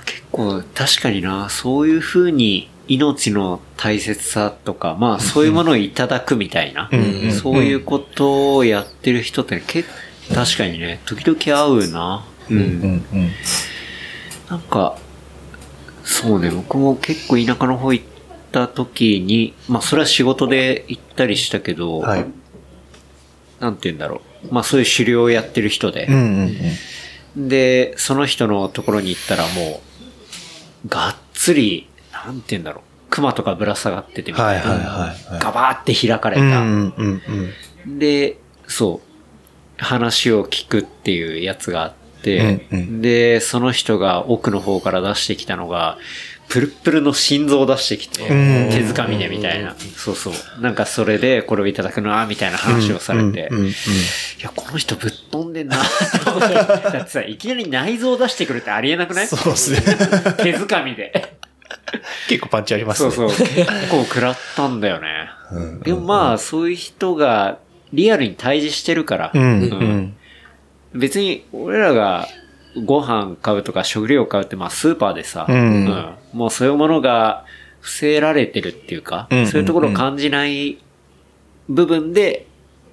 [0.03, 9.87] 結構、確かにな、そういう風に命の大切さとか、まあそういうものをいただくみたいな、んそういうことをやってる人って、結
[10.33, 12.25] 確かにね、時々会うな。
[12.49, 13.03] うん。
[14.49, 14.97] なんか、
[16.03, 18.05] そうね、僕も結構田舎の方行っ
[18.51, 22.25] た時に、まあそれは仕事で行ったりしたけど、はい。
[23.59, 24.53] なんて言うんだろう。
[24.53, 26.57] まあそういう狩猟をやってる人で、うんうん
[27.37, 27.49] うん。
[27.49, 29.81] で、その人のところに行ったらも
[30.85, 32.83] う、がっつり、なんて言うんだろう。
[33.09, 34.69] 熊とかぶら下がっててみたいな。
[34.69, 36.41] はいはいはいはいガバーって開かれた。
[36.41, 37.21] うんうん
[37.85, 37.99] うん。
[37.99, 38.37] で、
[38.67, 45.97] そう、話を聞くっていうやつがあって、うんうんで、その人が奥の方から出してきたのが、
[46.49, 48.33] プルップルの心臓を出してきて、う
[48.67, 49.75] ん手づかみでみたいな。
[49.95, 50.33] そうそう。
[50.61, 53.49] なんかそれでこれをいただくな、みたいな話をされて、
[54.39, 55.77] いや、この人ぶっ飛んでんな。
[55.77, 59.27] だってさ、いきなり内臓を出してくるってありえなくない？
[59.27, 59.79] そうですね。
[60.43, 61.33] 手づかみで。
[62.29, 63.11] 結構パンチありますね。
[63.11, 63.47] そうそう。
[63.47, 65.07] 結構食らったんだよね。
[65.51, 67.57] うんでもまあ、そういう人が
[67.93, 70.15] リアルに対峙してるから、うん。
[70.93, 72.27] 別に俺らが
[72.85, 76.15] ご飯買うとか食料買うってまあスーパーでさ、うん。
[76.33, 77.45] もうそういうものが
[77.81, 79.47] 防せられてるっていうか、うん。
[79.47, 80.77] そういうところを感じない
[81.69, 82.47] 部分で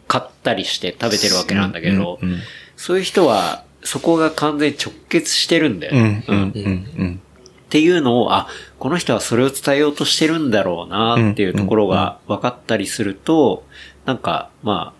[0.09, 2.30] 買ったりして食べてるわけなんだけど、うん。
[2.30, 2.38] うん。
[2.76, 5.96] そういう人はそこが完全に直結してるんだよ。
[5.96, 6.24] うん。
[6.26, 6.53] うん。
[6.98, 7.20] うん。
[7.22, 8.48] っていうのを、あ、
[8.80, 13.64] この人はそれを伝えようとしてるんだろうなっていうところが分かったりすると、
[14.07, 14.99] なんか、まあ、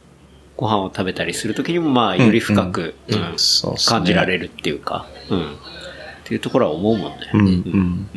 [0.61, 3.37] ご飯を食べたりするときにも、まあ、より深く、うん
[3.89, 5.41] 感じられるっていうか、うん。
[5.41, 5.55] っ
[6.25, 7.31] ていうところは思うもんね。
[7.33, 7.43] うんう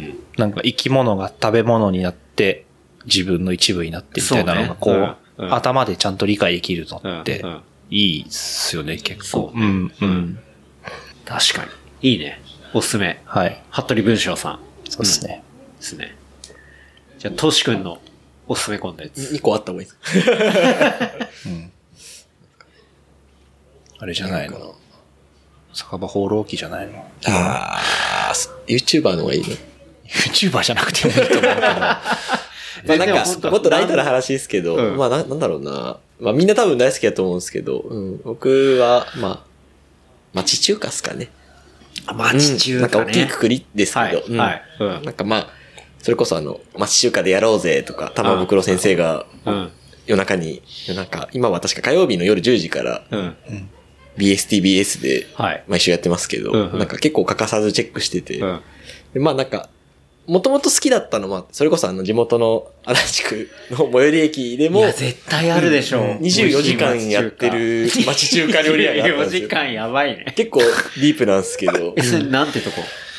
[0.02, 0.20] ん。
[0.38, 2.66] なんか生き物が食べ物になって、
[3.06, 7.44] 自分の一部になってみたいなのが、こそうねう、うんうん頭でちゃんと理解できるのって
[7.89, 9.26] いいっすよね、結構。
[9.26, 10.39] そうねんうん。
[11.26, 11.66] 確か
[12.02, 12.12] に。
[12.12, 12.39] いいね。
[12.74, 13.20] おすすめ。
[13.26, 13.64] はい。
[13.72, 15.44] 服部文章さんそうですね。
[15.78, 16.16] ですね。
[17.18, 18.00] じゃあ、トシ君の
[18.48, 19.34] おすすめコンテンツ。
[19.34, 19.96] 2個あった方がいいで
[21.32, 21.50] す
[24.04, 24.76] あれじゃないの？
[25.74, 26.99] 酒場放浪記じゃないの？
[27.26, 28.34] ああ、
[28.68, 29.56] YouTuber の方がいいね。
[30.08, 31.51] ?YouTuber じゃなくてもいいと思うけど。
[32.86, 33.08] まあなん
[33.41, 35.97] かもっとライトな話ですけど、うんまあななんだろうな。
[36.20, 39.47] まあみんな多分大好きだと思うんですけど、うん、僕は、まあ、
[40.34, 41.30] 町中華っすかね。
[42.14, 42.91] 町中華ね。
[42.97, 44.24] うんなんか大きいくくりですけど、はい。
[44.28, 44.62] うんはい。
[44.82, 45.47] うんなんかまあ、
[46.01, 49.72] それこそあの、町中華でやろうぜとか、玉袋先生がうん。
[50.06, 53.36] 夜中に、夜中、今は確か火曜日の夜10時からうん。
[54.18, 55.64] BSTBS ではい。
[55.68, 56.80] 毎週やってますけど、うんうん。
[56.80, 58.61] なんか結構欠かさずチェックしてて、うん。
[59.14, 59.70] でまあなんか、
[60.26, 66.03] もともと好きだったのは、それこそあの地元の足立区の最寄り駅でも、いや、絶対あるでしょう。
[66.22, 69.41] 24時間やってる町中華料理屋があったん24ですよ。
[69.41, 70.34] 時間やばいね。
[70.36, 71.93] 結構ディープなんですけど。
[71.97, 72.78] え、、それなんてとこ？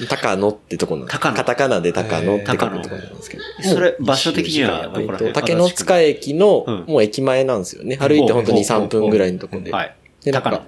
[0.09, 3.43] 高野ってとこなんですカタカナで高野って書くとこなんですけど。
[3.63, 5.33] それ場所的にはどこら辺？
[5.35, 7.99] 竹の塚駅のうん、もう駅前なんですよね。
[7.99, 9.71] 歩いて本当に3分ぐらいのとこで。
[9.71, 9.95] はい。
[10.25, 10.57] で、なん高野。
[10.57, 10.67] か、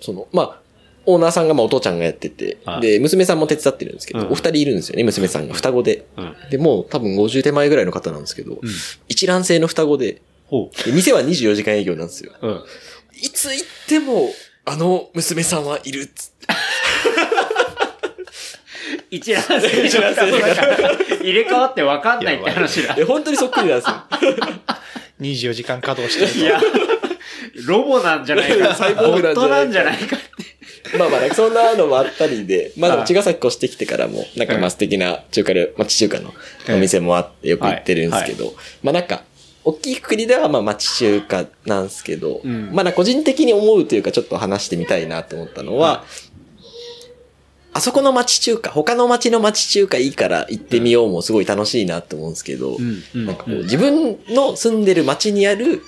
[0.00, 0.60] その、まあ、
[1.06, 5.54] オーナーさんがまあお父ちゃんがやっててはい、で、娘さんも手伝ってるんですけど、うんお二人いるんですよね、娘さんが。
[5.54, 6.06] 双子で。
[6.16, 6.34] うん。
[6.50, 8.60] で、もう多分50手前ぐらいの方なんですけど、
[9.08, 10.20] 一卵性の双子で、
[10.86, 12.32] 店は24時間営業なんですよ。
[13.14, 14.30] いつ行っても、
[14.64, 16.46] あの娘さんはいるっつって
[19.16, 24.04] 一覧性一覧性入れ替わって分かんないって話だ本当にそっくりなんですよ。
[25.20, 26.60] 24時間稼働してるいや、
[27.66, 28.74] ロボなんじゃないか。
[28.74, 29.64] サイボーグなんじゃないか。
[29.64, 30.16] んじゃないか。
[30.98, 36.32] まあまあ、なんかそんなのもあったりで、まあでも茅ヶ崎越してきてからも、なんかまあ素敵な中華料、町中華の
[36.68, 39.22] お店もあってよく行ってるんですけど、まあなんか、
[39.62, 42.70] 大きいくくりではまあ町中華なんですけど、ん。
[42.72, 46.04] まあ個人的に思うというかちょっと話してみたいなと思ったのは、
[47.72, 53.26] あそこの町中華、他の町の町中華いいから行ってみようもすごい楽しいなと思うんですけど、うん。
[53.26, 55.82] なんかこう自分の住んでる町にある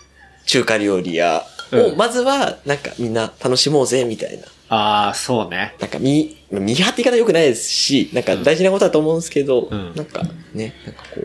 [0.47, 1.45] 中華料理屋。
[1.73, 4.45] をまずはなんかみんな楽しもうぜみたいな。
[4.69, 5.75] ああ、そうね。
[5.81, 9.93] なんか、み、見張って言い方良くないですし、なんか大事なことだと思うんですけど、ん。
[9.95, 10.23] なんか
[10.55, 11.21] ね、なんかこ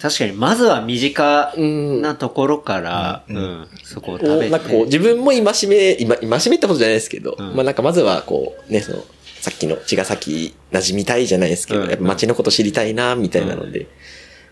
[0.00, 1.64] 確かに、まずは身近う、う
[1.98, 4.50] ん、なところから、うん、そこをこう食べて。
[4.50, 7.56] なんかこう、自分も戒め、今、戒めってことじゃないですけど、ん。
[7.56, 9.04] まあなんかまずはこう、ね、その、
[9.40, 11.90] さっきの茅ヶ崎馴染みたいじゃないですけど、うん。
[11.90, 13.86] やっぱ街のこと知りたいな、みたいなので、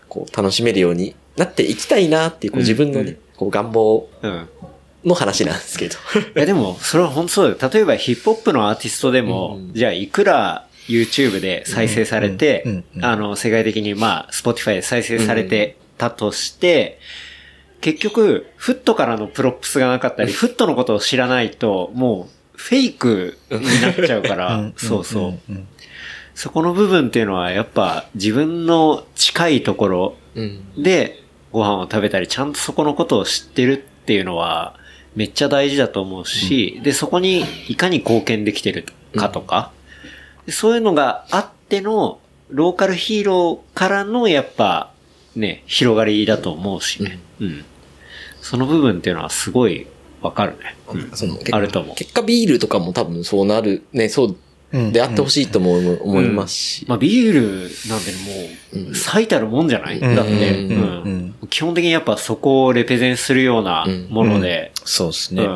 [0.09, 4.49] こう、楽しめるようになっていきたいなっていう、こう自分のね、うんこう、願望うん。
[5.05, 5.95] の話なんですけど。
[6.35, 7.71] いやでも、それは本当そうだよ。
[7.71, 9.73] 例えばヒップホップのアーティストでも、うん。
[9.73, 12.71] じゃあいくら YouTube で再生されて、うん。
[12.71, 12.83] うん。
[12.95, 13.05] うん。
[13.05, 16.99] あの、世界的にまあ、Spotify で再生されてたとして、
[17.81, 25.51] 結局、 hood からの props がなかったり、フットのことを知らないと、もう、フェイクになっちゃうから、 そうそう。
[25.51, 25.67] ん。
[26.33, 30.83] そこの部分っていうのは、やっぱ自分の近いところうん。
[30.83, 31.24] で
[31.55, 34.75] ご飯を食べたり、ちゃんとそこのことを知ってるっていうのは、
[35.15, 38.85] めっちゃ大事だと思うし、で、そこにいかに貢献できてる
[39.15, 39.71] かとか、
[40.45, 44.91] でそういうのがあっての、ローカルヒーローからの、やっぱ、
[45.37, 47.19] ね、広がりだと思うしね。
[47.39, 47.65] うん。
[48.41, 49.87] その部分っていうのはすごい
[50.21, 50.75] わかるね。
[50.89, 51.95] うんそのあると思う。
[51.95, 54.37] 結果ビールとかも多分そうなる、ね、そううん
[54.91, 56.85] であってほしいとも思いますし。
[56.87, 57.41] まあ、ビール
[57.89, 58.11] なんて
[58.81, 60.15] もう、最たるもんじゃない、うん。
[60.15, 60.67] だって、
[61.49, 65.47] 基本的にやっぱそこをレペゼンするようなもので、そうですね。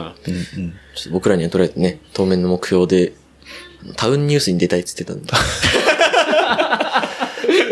[1.12, 3.14] 僕らにはとりあえずね、当面の目標で、
[3.96, 5.32] タウンニュースに出たいって言ってたんで。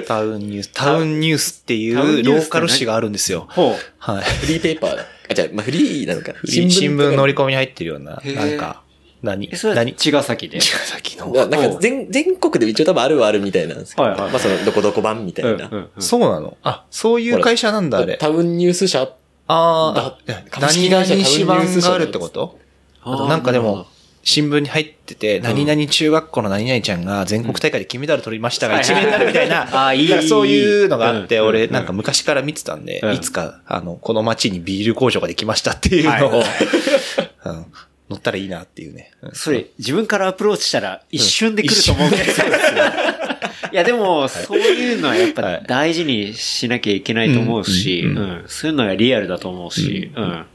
[0.07, 3.47] タウンニュース、タウンニュースっていうローカル誌があるんですよ。
[3.49, 3.75] ほう。
[3.97, 4.23] はい。
[4.23, 4.97] フリーペーパー。
[5.29, 6.33] あ、じゃあ、まあ、フリーなのか。
[6.45, 8.81] 新聞乗乗り込みに入ってるような、なんか、
[9.21, 9.49] 何？
[9.51, 9.93] え、それは何？
[9.93, 10.59] 茅ヶ崎で。
[10.59, 11.31] 茅ヶ崎の。
[11.31, 14.31] なんか全、全国で一応多分あるはあるみたいなんですけど、はいはいはい。
[14.31, 15.51] まあその、どこどこ版みたいな。
[15.51, 16.01] うんうんうん。
[16.01, 16.57] そうなの？
[16.63, 18.17] あ、そういう会社なんだ、あれ。
[18.17, 19.01] タウンニュース社。
[19.01, 19.07] あ
[19.47, 20.17] あ、
[20.59, 22.59] 何々会社紙版があるってこと？
[23.05, 23.87] なんかでも、
[24.23, 30.27] 新聞に入ってて、何々中学校の何々ちゃんが全国大会で金メダル取りましたが、一面になるみたいな、 あーいい。
[30.27, 31.47] そういうのがあって、うん。
[31.47, 31.73] 俺うん。
[31.73, 36.47] なんか昔から見てたんでうん、いつか、あの、この街にビール工場ができましたっていうのを、はい。
[37.45, 37.65] うん
[38.09, 39.11] 乗ったらいいなっていうね。
[39.21, 39.31] うん。
[39.33, 42.23] それ、自分からアプローチしたら一瞬で来ると思うけど。
[43.71, 48.15] いや、でも、そういうのはやっぱ大事にしなきゃいけないと思うし、ううん。
[48.15, 48.43] ん。
[48.47, 50.45] そういうのがリアルだと思うし、うん。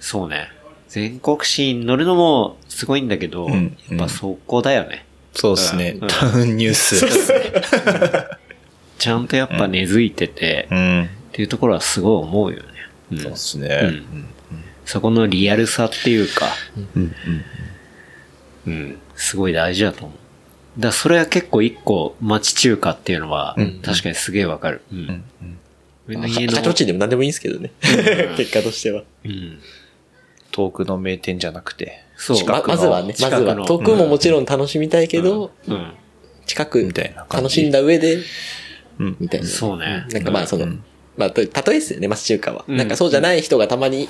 [0.00, 0.50] そうね。
[0.88, 3.76] 全国紙に乗るのもすごいんだけど、ん。
[3.90, 5.06] やっぱそこだよね。
[5.32, 5.96] そうですね。
[6.00, 6.08] うん。
[6.08, 6.96] タウンニュース。
[8.98, 11.08] ちゃんとやっぱ根付いてて、っうん。
[11.32, 12.64] ていうところはすごい思うよね。
[13.12, 13.18] うん。
[13.18, 14.02] そうですね。
[14.86, 16.46] うんそこのリアルさっていうか、
[16.94, 17.14] うん。
[18.66, 18.72] うん。
[18.72, 20.80] うん、すごい大事だと思う。
[20.80, 24.82] だそれは結構一個町中華っていうのは、うん確かにすげえわかる。
[24.92, 25.24] うん。
[26.06, 27.72] 上の家の社長地でも何でもいいんですけどね。
[28.36, 29.02] 結果としては。
[29.24, 29.58] うん。
[30.52, 32.46] 遠くの名店じゃなくて、そう。
[32.46, 33.56] まずはね、まずは。
[33.66, 35.92] 遠くももちろん楽しみたいけど、うん。
[36.46, 38.18] 近くみたいな楽しんだ上で、
[38.98, 39.46] うんみたいな。
[39.46, 40.66] そうねなんかまあその、
[41.16, 42.64] まあ、た例えですよね、町中華は。
[42.68, 44.08] うんなんかそうじゃない人がたまに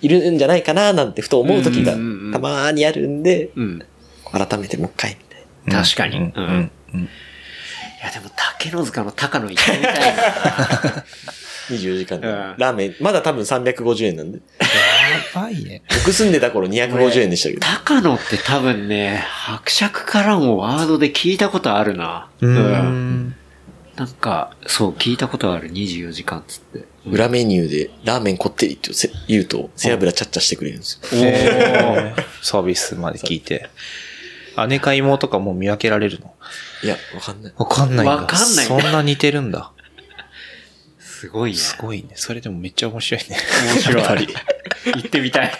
[0.00, 3.82] いるんじゃないかな、なんてふと思う時がたまにあるんで、うん。
[4.30, 5.82] 改めてもう一回みたいな。
[5.82, 6.18] 確かに。
[6.18, 7.00] うんうんうん。
[7.02, 7.08] い
[8.02, 11.04] や、でも竹の塚の高野行ってみたいな。
[11.70, 12.28] 24時間で。
[12.28, 14.38] うんラーメン、まだ多分350円なんで。
[14.38, 15.82] やばいね。
[15.88, 17.60] 僕住んでた頃250円でしたけど。
[17.60, 22.28] 高野って多分ね、伯爵からもワードで聞いたことあるな。
[22.40, 23.34] うーん。
[23.96, 26.86] なんか、そう、聞いたことある24時間っつって。
[27.10, 31.00] 裏メニューでラーメンこってりってせ言うと、背脂チャッチャしてくれるんですよ。
[31.24, 33.68] えー サービスまで聞いて。
[34.68, 36.34] 姉か妹かもう見分けられるの？
[36.82, 37.52] いや、わかんない。
[37.56, 38.06] わかんない。
[38.06, 39.70] わかんないそんな似てるんだ。
[40.98, 41.56] すごいね。
[41.56, 42.10] すごいね。
[42.14, 43.36] それでもめっちゃ面白いね。
[43.74, 44.02] 面白い。
[44.02, 44.28] やっぱり。
[44.86, 45.52] 行ってみたい。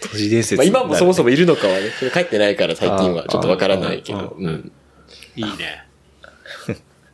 [0.00, 1.28] 都市伝説まあ今もそもそも。
[1.28, 4.36] もいるのかはね、それ帰ってないから最近はちょっとわからないけあど。
[4.38, 4.72] うん。
[5.36, 5.84] いいね。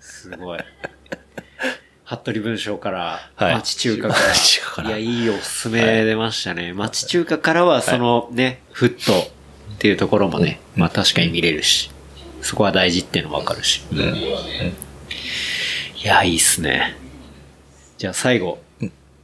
[0.01, 0.61] すごい。
[2.17, 4.21] 服部文章から、はい町中華から。
[4.35, 6.73] 町中華からいや、いいおすすめ出ましたね。
[6.73, 9.13] 町中華からは、そのね、フット
[9.75, 11.91] っていうところもね、まあ確かに見れるし、
[12.43, 13.83] そこは大事っていうのもわかるし。
[13.91, 13.97] い
[16.07, 16.97] や、いいっすね。
[17.99, 18.59] じゃあ最後、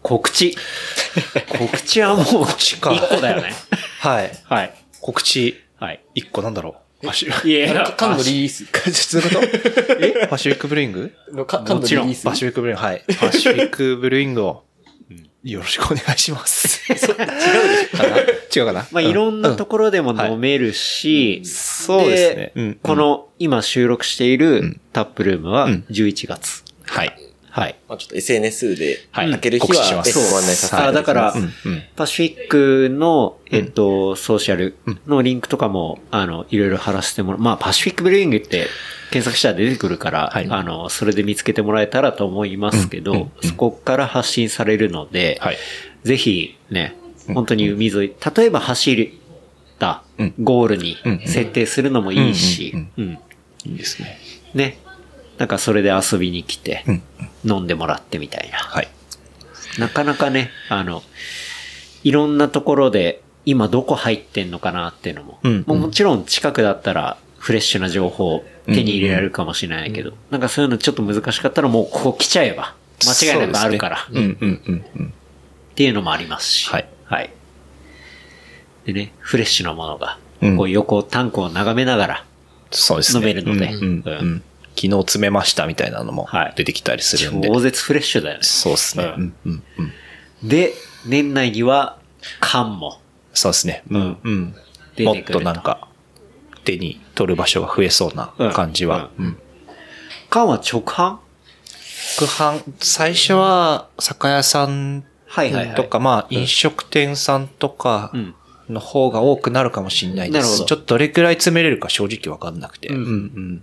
[0.02, 0.56] 告知。
[1.58, 3.52] 告知はもう、一か個だよね。
[4.00, 4.32] はい。
[4.44, 4.72] はい。
[5.00, 6.00] 告知、はい。
[6.14, 6.74] 一個なんだろう。
[7.00, 8.64] ファッシュ、いやいや、缶のリリース。
[8.92, 9.46] そういうこと
[10.00, 10.26] え？
[10.26, 11.12] ファシフィックブルーイング？
[11.32, 12.22] のか缶のリリース？
[12.22, 13.04] ファシフィックブルーイング、はい。
[13.06, 14.64] ファシフィックブルーイングを、
[15.44, 16.92] よろしくお願いします。
[16.92, 18.60] 違うでしょ？
[18.60, 18.88] 違うかな？
[18.90, 22.52] まあ、いろんなところでも飲めるし、そうですね。
[22.56, 22.78] うん。
[22.82, 25.84] こ、の今収録しているタップルームはうん。
[25.90, 26.64] 11月。
[26.82, 27.16] はい。
[27.58, 27.76] はい。
[27.88, 29.30] まあちょっと SNS ではい。
[29.30, 30.10] 開ける日は告知します。
[30.10, 30.94] えご案内させていたあ、だきます。
[30.94, 31.82] だから、うんうん。
[31.96, 37.40] パシフィックの、えっと、ソーシャルのリンクとかも、あの、いろいろ貼らせてもらう。
[37.40, 38.66] まあ、パシフィックブルーイングって
[39.10, 40.46] 検索したら出てくるから、はい。
[40.48, 43.48] あの、それで見つけてもらえたらと思いますけど、うんうんうん。
[43.48, 45.56] そこから発信されるので、はい。
[46.04, 46.96] ぜひね、
[47.34, 49.10] 本当に海沿い、例えば走っ
[49.78, 50.34] たうん。
[50.40, 52.72] ゴールにうん設定するのもいいし。
[52.74, 53.18] うん、うん。
[53.64, 54.18] いいですね。
[54.54, 54.78] ね。
[55.38, 57.02] なんかそれで遊びに来てうん、
[57.44, 58.58] 飲んでもらってみたいな。
[58.58, 58.88] はい。
[59.78, 61.02] なかなかね、あの、
[62.02, 72.74] いろんなところで今どこ入ってんのかなっていうのも、うんもうもちろん近くだったらフレッシュな情報を手に入れられるかもしれないけど、なんかそういうのちょっと難しかったらもうここ来ちゃえば、
[73.06, 75.06] 間違いなくあるから、そうねうんうんうんうん。
[75.06, 75.10] っ
[75.74, 76.68] ていうのもありますし。
[76.68, 76.88] はい。
[77.04, 77.30] はい。
[78.84, 82.24] でね、フレッシュなものが、うんこう横タンクを眺めながら、
[82.70, 83.20] そうですね。
[83.20, 84.42] 飲めるのでうんうんううんん
[84.80, 87.48] 昨日詰めましたみたいなのもはい出てきたりするんで。
[87.48, 88.44] 超絶フレッシュだよね。
[88.44, 89.04] そうですね。
[89.04, 89.92] ううんんうんうん
[90.48, 90.72] で、
[91.04, 91.98] 年内には
[92.38, 93.00] 缶も
[93.34, 93.82] そうですね。
[93.90, 94.54] うんうん。
[94.94, 95.32] 出もっと。
[95.34, 95.88] となんか、
[96.64, 99.10] 手に取る場所が増えそうな感じは。
[99.18, 99.38] ううん
[100.30, 101.16] 缶は直販？
[102.16, 105.74] 副販、最初は酒屋さんはいはいはい。
[105.74, 108.34] とか、まあ飲食店さんとかうん。
[108.68, 110.46] の方が多くなるかもしれないです。
[110.46, 112.88] なるほどちょっとどれくらい詰めれるか正直わかんなくて。
[112.88, 113.06] うんうんう
[113.40, 113.62] ん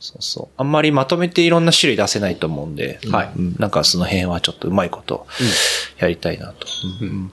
[0.00, 0.48] そうそう。
[0.56, 3.32] あんまりまとめていろんな種類出せないと思うんで、はい。
[3.36, 3.56] うん。
[3.58, 5.26] なんかその辺はちょっとうまいこと
[5.98, 6.66] やりたいなと。
[7.00, 7.08] うん。
[7.08, 7.32] うん。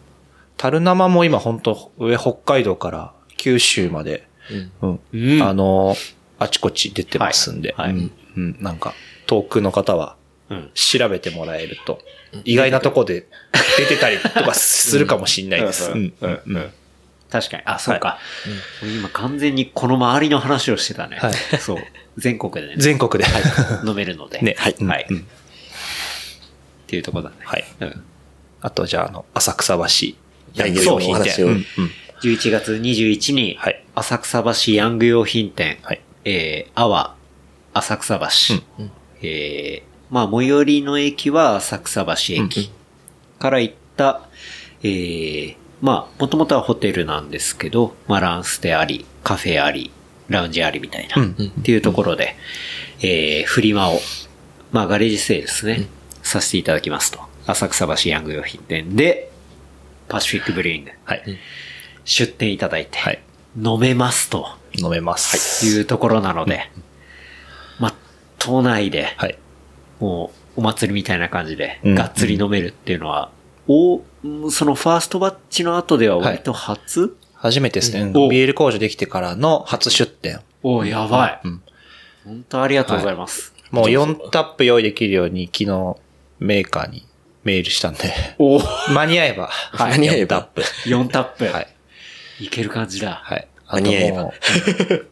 [0.57, 4.27] 樽生も今本当上北海道から九州まで、
[4.81, 4.99] うん。
[5.13, 5.41] うん。
[5.43, 5.95] あの、
[6.39, 7.93] あちこち出てますんで、はい。
[7.93, 8.11] はいうん。
[8.37, 8.57] うん。
[8.59, 8.93] なんか
[9.27, 10.15] 遠くの方は
[10.49, 10.71] うん。
[10.73, 11.99] 調べてもらえると、
[12.43, 13.27] 意外なとこで
[13.77, 15.91] 出てたりとかするかもしれないです。
[15.91, 16.13] うん。
[16.21, 16.41] うん。
[16.45, 16.71] うん。
[17.29, 17.63] 確かに。
[17.65, 18.19] あ、そうか。
[18.83, 21.17] 俺今完全にこの周りの話をしてたね。
[21.17, 21.33] はい。
[21.59, 21.77] そう。
[22.17, 22.75] 全国でね。
[22.77, 23.29] 全国で。
[23.85, 24.39] 飲めるので。
[24.39, 24.75] ね、はい。
[24.79, 25.07] うんはい。
[25.09, 27.35] うんっていうとこだね。
[27.43, 27.65] はい。
[27.79, 28.03] うん。
[28.61, 30.15] あとじゃあ、あの、浅草橋。
[30.53, 31.43] ヤング用商品店。
[31.43, 31.65] うんうん
[32.21, 36.01] 11月21日、はい浅草橋ヤング用品店、はい。
[36.23, 37.15] えー、阿波、
[37.73, 38.25] 浅草橋、
[39.21, 42.71] えー、まあ、最寄りの駅は浅草橋駅
[43.37, 44.21] から行った、
[44.81, 49.91] えー、まあ、もともとはホテルなんですけど、まあ、ランステあり、カフェあり、
[50.29, 52.35] ラウンジありみたいな、うんっていうところで、
[53.01, 53.99] えー、フリマを、
[54.71, 55.87] まあ、ガレージセールですね、
[56.23, 57.19] させていただきますと。
[57.47, 59.31] 浅草橋ヤング用品店で、
[60.07, 61.23] パシフィックブリーイング、はい。
[62.03, 63.21] 出店いただいて、はい。
[63.57, 64.47] 飲めますと
[64.77, 65.65] 飲めます。
[65.65, 66.69] いうところなので、
[67.79, 67.93] まあ、
[68.39, 69.37] 都内で、はい。
[69.99, 73.31] もう、お祭りみたいな感じで、うんがっつり飲めるっていうのは、
[73.67, 77.15] お、うんそのファーストバッチの後では割と初、
[77.45, 78.01] 初めてですね。
[78.01, 80.41] うんおビール工場できてからの初出店。
[80.63, 81.41] おやばい。
[81.43, 81.61] うん
[82.25, 83.53] 本当ありがとうございます。
[83.69, 85.95] もう4タップ用意できるように昨日
[86.39, 87.05] メーカーに
[87.43, 90.61] メールしたんで、お間に合えば、はい間に合えば4タップ。
[90.89, 91.45] 4タップ。
[91.45, 91.67] はい。
[92.39, 93.21] いける感じだ。
[93.23, 93.47] はい。
[93.67, 94.31] あ間に合えば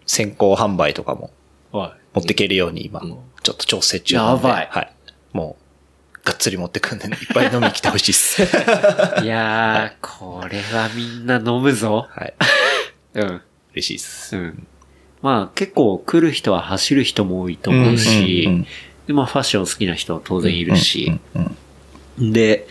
[0.08, 1.30] 先行販売とかも
[1.72, 1.90] おい。
[2.16, 4.48] 持っていけるように今、ちょっと調整中なんで。
[4.48, 4.94] やばいはい。
[5.34, 5.63] もう、
[6.24, 8.44] がっつり持ってくんで、いっぱい飲みに来てほしいっす。
[9.24, 12.08] いやー、これはみんな飲むぞ。
[12.10, 12.34] はい。
[13.16, 13.42] うん。
[13.74, 14.38] 嬉しいっす。
[14.38, 14.68] うん。
[15.22, 18.68] まあ結構来る人は走る人も多いと思うし、うんうんうん
[19.08, 21.56] でまあファッション好きな人は当然いるし、うん
[22.18, 22.68] うんで、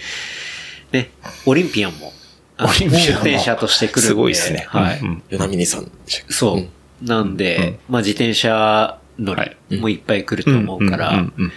[0.93, 1.11] ね、
[1.45, 2.11] オリンピアンも、
[2.57, 4.07] あのオリンピアンも運転者として来るんで。
[4.09, 4.65] すごいですね。
[4.69, 5.01] はい。
[5.01, 5.91] うんうん与那峰さん
[6.31, 6.59] そう。
[6.59, 6.71] ん
[7.03, 11.53] なんで、まあ自転車乗はいりもいっぱい来ると思うから、うんうんうん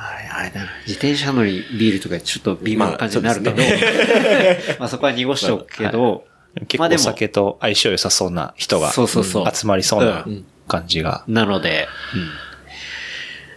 [0.00, 3.62] あれだな、自転車乗りビールとかちょっと微妙な感じになるけど、ま
[4.80, 6.24] まあそこは濁しておくけど、
[6.68, 11.24] 結まあでも構お酒と相性良さそうな人がそうそうそう集まりそうなうん感じが。
[11.26, 12.30] なので、うん。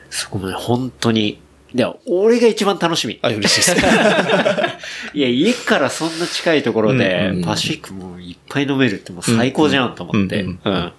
[0.09, 1.41] そこもね、本当に、
[1.73, 3.19] いや、俺が一番楽しみ。
[3.21, 3.85] あ、嬉しいです。
[5.13, 10.91] いや、家からそんな近いところでパシフィックもいっぱい飲めるってもう最高じゃんと思って、ううんん。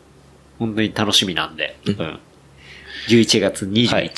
[0.59, 2.19] 本当に楽しみなんで、うん。
[3.09, 4.13] 11月20日、はい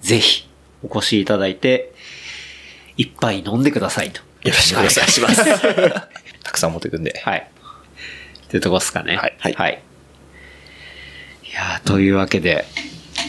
[0.00, 0.48] ぜひ
[0.82, 1.92] お越しいただいて、
[2.96, 4.20] いっぱい飲んでくださいと。
[4.20, 5.44] よろしくお願いします。
[6.42, 7.20] たくさん持ってくんで。
[7.24, 7.50] はい。
[8.44, 9.16] ってとこですかね。
[9.16, 9.52] はいはい。
[9.52, 9.82] はい。
[11.44, 12.64] いやーというわけで、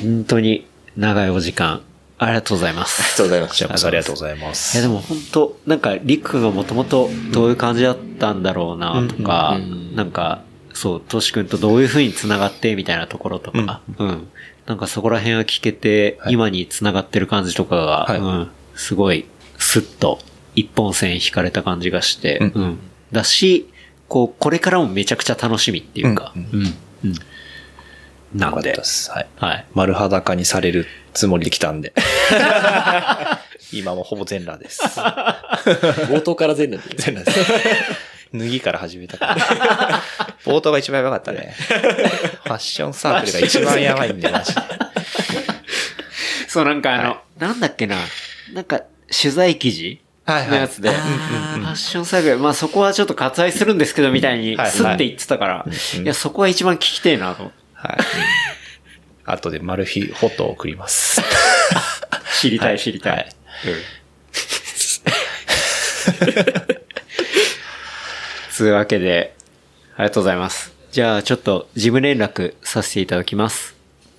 [0.02, 1.82] 本当に長いお時間、
[2.18, 3.02] ありがとうございます。
[3.02, 3.70] ありがとうございましたこちら。
[3.70, 4.82] こそありがとうございまいやす。
[4.82, 10.44] でも本当なんか、リックがもともとどういう感じだったんだろうなとか、うんうんなんか、
[10.74, 14.30] そう、トシ君とどういう風に繋がってみたいなところとか、うん。
[14.66, 19.26] なんかそこら辺は聞けて、はい今に繋がってる感じとかが、はいうん、すごい、
[19.58, 20.20] スッと
[20.56, 22.80] 一本線引かれた感じがして、うんうん。
[23.12, 23.70] だし、
[24.08, 26.76] こう、これからもめちゃくちゃ楽しみっていうか、うんうん。
[27.06, 27.14] うん。
[28.34, 29.12] なのでよかったで、す。
[29.12, 29.28] はい。
[29.38, 29.66] はい。
[29.74, 31.94] 丸裸にされるつもりで来たんで。
[33.74, 34.82] 今もほぼ全裸です。
[36.10, 36.96] 冒頭から全裸で。
[36.98, 37.52] 全裸です。
[38.34, 40.02] 脱ぎから始めたから。
[40.46, 41.54] 冒頭が一番やばかったね。
[41.60, 44.62] ファッションサークルが一番やばいんで、マジで。
[46.48, 47.98] そう、なんかあの、なんだっけな、
[48.54, 55.66] なんか、取材記事はいのやつで、ファッションサークル、まあそこはちょっと割愛するんですけど、みたいに、はいスッて言ってたから、
[56.02, 57.52] いや、そこは一番聞きてえなと。
[57.74, 57.98] はい。
[59.32, 61.22] 後でマル秘フォトを送ります。
[62.40, 63.14] 知りたはいい、知りたい。
[63.14, 63.26] はい
[68.52, 69.34] つうわけで、
[69.96, 70.74] ありがとうございます。
[70.92, 73.76] じゃあ、ちょっと事務連絡させていただきます。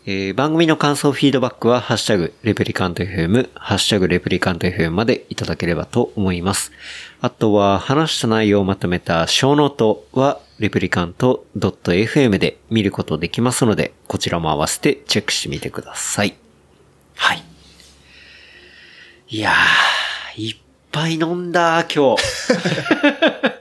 [0.07, 6.73] えー番組の感想、フィードバックは、ハッシュタグ、レプリカント FM、ハッシュタグ、レプリカント FM までいただければと思います。
[7.21, 16.35] あとは、話した内容をまとめたショーノートは、レプリカント .fm で見ることできますので、こちらも合わせてチェックしてみてください。
[17.17, 17.43] はい。
[19.29, 20.57] いやー、いっ
[20.91, 22.23] ぱい飲んだ、今日。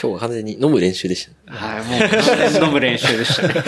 [0.00, 1.52] 今日は完全に飲む練習でした。
[1.52, 3.54] ーはい、もう完全に飲む練習でしたね。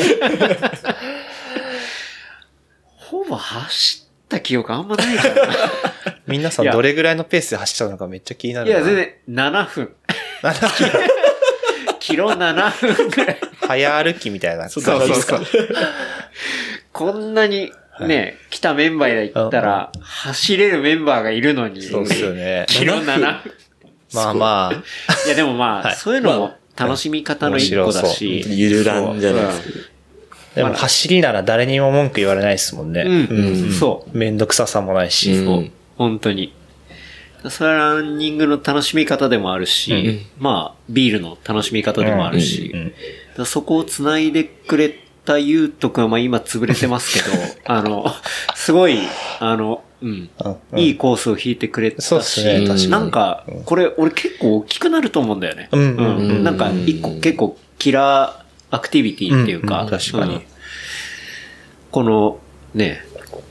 [2.97, 5.55] ほぼ走った記憶あんまないからな。
[6.26, 8.79] 皆さんどれぐらいのペースで走ったのかめっちゃ気にないるな。
[8.79, 9.95] や、全然7分。
[11.99, 13.41] キロ7分くらい。
[13.66, 15.68] 早歩きみたいな感じそうそうですかそう。
[16.93, 22.66] こんなにね、来たメンバーで言ったら、走れるメンバーがいるのに、そうですよね。
[22.68, 23.53] キロ7分。
[24.14, 24.72] まあまあ、
[25.26, 29.98] いやでもまあ、はいそういうのも楽しみ方の一個だ面し、ゆるらんじゃないですけど。
[30.54, 33.02] でも走りなら誰にも文句言われないですもんね。
[33.02, 34.16] うんうんそう。
[34.16, 35.32] めんどくささもないし。
[35.32, 35.70] うんそう。
[35.96, 36.52] 本当に。
[37.48, 42.74] それはランニングの楽しみ方でもあるし、まあ、ビールの楽しみ方でもあるし、
[43.44, 44.92] そこを繋いでくれ
[45.24, 48.06] たゆうとくんは、まあ今潰れてますけど、あの、
[48.56, 48.98] すごい、
[49.38, 50.30] あの、うん、
[50.72, 50.78] うん。
[50.78, 52.88] いいコースを引いてくれたし、確かに。
[52.88, 55.68] なんか、これ、俺結構大きくなると思うんだよね。
[55.72, 59.84] うんうんうんなんか、一個結構、キラーアクティビティっていうか、うん。
[59.84, 60.34] うん確かに。
[60.34, 60.42] うん。
[61.90, 62.38] この、
[62.74, 63.03] ね、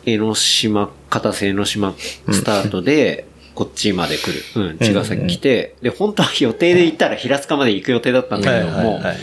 [0.05, 1.93] 江ノ島、片瀬江ノ島
[2.31, 3.25] スタートで、
[3.55, 4.43] こっちまで来る。
[4.55, 9.17] うん、茅ヶ崎来て、で、本当は予定で行ったら平塚まで行く予定だったんだけども、はい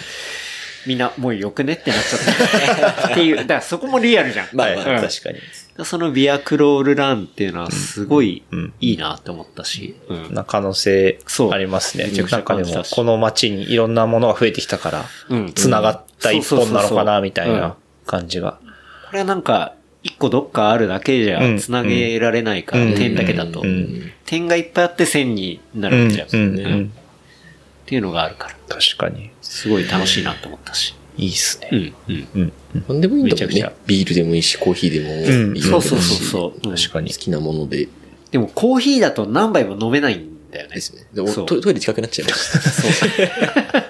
[0.87, 4.49] みんなもうよくねってなっちゃった、っていう、だからそこもリアルじゃん。
[4.53, 5.39] まあ確かに。
[5.83, 8.73] そのビアクロールランっていうのはすごいうん。
[8.81, 10.35] いいなって思ったし、うん。
[10.35, 11.19] な可能性
[11.51, 12.05] ありますね。
[12.05, 12.93] めちゃくちゃ感じたし。
[12.93, 15.53] もこの街にいろんなものが増えてきたから、うん。
[15.53, 17.61] 繋がった一本なのかなみたいうん。
[17.61, 18.61] な感じが。
[19.07, 21.59] これはなんか、一個どっかあるだけじゃうん。
[21.59, 22.95] 繋げられないから、うん。
[22.95, 24.13] 点だけだと、うん。
[24.27, 26.11] 点がいっぱいあって線になるん。
[26.11, 26.27] じゃん。
[26.27, 26.31] っ
[27.87, 29.31] ていうのがあるから、確かに。
[29.43, 30.95] すごい楽しいなと思ったし。
[31.17, 31.69] いいっすね。
[31.73, 32.29] うん、うん。
[32.35, 32.53] うん。
[32.89, 33.73] なんでもいいんだもんねめちゃくちゃ。
[33.87, 36.69] ビールでもいいし、コーヒーでもうんいいそうそうそうそう。
[36.69, 37.19] うん確かに好。
[37.19, 37.89] きなもので
[38.33, 40.81] でもコーヒーだと何杯も飲めないんだよねで。
[40.81, 41.07] すね。
[41.13, 42.59] でもそうトトイレ近くなっちゃいました。
[42.61, 42.91] そう。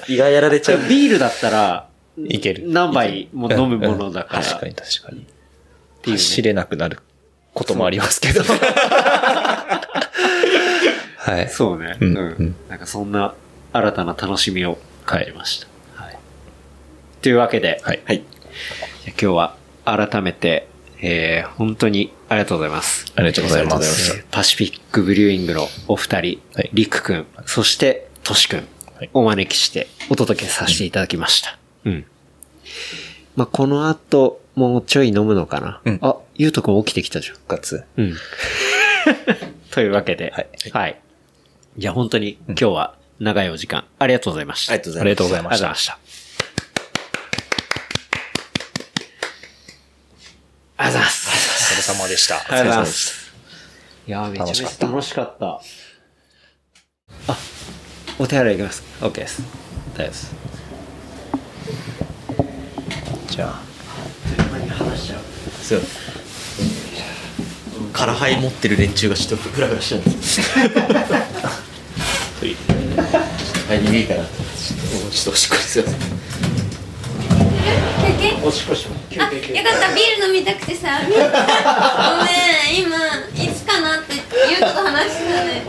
[0.13, 0.79] 胃がやられちゃう。
[0.89, 1.89] ビールだったら、
[2.29, 2.65] いける。
[2.67, 4.43] 何杯も飲むものだから。
[4.45, 5.25] 確かに確かに。
[6.03, 6.99] ていうね走れなくなる
[7.55, 8.43] こともありますけど。
[11.17, 11.49] はい。
[11.49, 11.97] そうね。
[12.01, 12.55] ううんん。
[12.69, 13.35] なんかそんな
[13.73, 15.67] 新たな楽しみを感じました。
[17.25, 17.29] はい。
[17.29, 18.03] というわけで、はい。
[18.05, 18.23] はい。
[19.07, 20.69] 今日は改めて、
[21.01, 23.07] えー、本当にありがとうございます。
[23.17, 24.13] ありがとうございまえす。
[24.21, 31.59] ーパシフィックブリューイングのお二人、はいリクくん、そしてトシくん、はいお招きしてお届けさせていただきました。
[31.85, 32.07] うん。
[33.37, 35.81] まあ、この後、もうちょい飲むのかな？
[35.85, 37.35] うんあ、ゆうとくん起きてきたじゃん。
[37.37, 37.85] 復活。
[37.97, 38.17] うん。
[39.73, 41.01] というわけで、はいはい。
[41.77, 44.73] じゃあ本当に今日は長いお時間ありがとうございました。
[44.73, 45.75] ありがとうございましたありがとうございま。
[45.75, 45.99] した。
[50.77, 51.29] ありがとうございます。
[51.73, 52.37] お疲れ様でした。
[52.37, 53.33] ありがとうございます。
[54.07, 55.61] いやー、めちゃめちゃ楽しかった。
[57.29, 57.39] あ、
[58.19, 58.83] お手洗い行きます。
[59.01, 59.43] OK です。
[59.97, 60.35] 大丈夫です。
[63.31, 63.63] じゃあ。
[64.75, 65.21] 話しちゃう。
[65.63, 65.83] そう。
[67.93, 70.47] カラハイ持ってる連中がちょっとフラフラしちゃうんですよ。
[73.69, 74.25] はい、いいかな。
[74.25, 74.31] ちょっ
[75.07, 75.85] と、ちょっとおしっこですよ。
[77.65, 79.01] 休憩おしっこします。
[79.19, 79.33] あ、よかっ
[79.81, 81.01] た、ビール飲みたくてさ。
[81.01, 82.97] ごめん、今、
[83.35, 85.63] いつかなって、ゆうとと話してたね。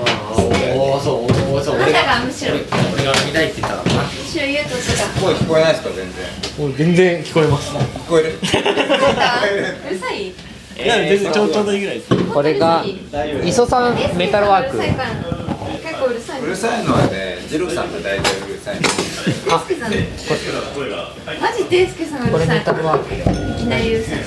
[0.75, 2.61] おー、そう、おー、そう、あなたがむしろ、む
[2.95, 4.81] 俺が見たいって言ったら、しろゆうととが。
[5.21, 6.77] 声聞こえないですか全然。
[6.77, 7.71] 全然聞こえます。
[7.71, 7.79] 聞
[8.09, 8.29] こえる？
[8.29, 8.33] う
[9.93, 10.27] るさい？
[10.27, 10.33] い
[10.85, 12.13] や、全然ちょうどいいぐらいです。
[12.25, 12.83] これが、
[13.45, 14.77] 磯さんメタルワーク
[15.81, 16.41] 結構うるさい。
[16.41, 19.91] うるさいのはねジローさんが大体うるさいデスケさん。
[19.91, 22.59] マジデスケさんうるさい。
[22.59, 24.19] いきなりうるさい。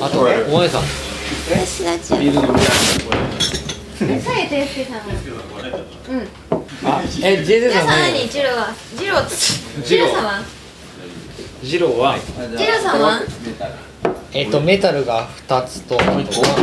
[0.00, 0.24] あと、お
[0.58, 0.82] 前さん。
[1.50, 2.14] 私たち。
[2.14, 2.32] うる
[4.20, 4.98] さい、デスケさん。
[5.08, 6.28] うん。
[7.22, 8.28] え、ジェゼ皆さん何？
[8.28, 9.20] ジローはジロー、
[9.84, 10.42] ジローさんは？
[11.62, 12.16] ジローは、
[12.56, 13.20] ジローさんは？
[14.32, 16.10] えっと、メタルが2つと、あと、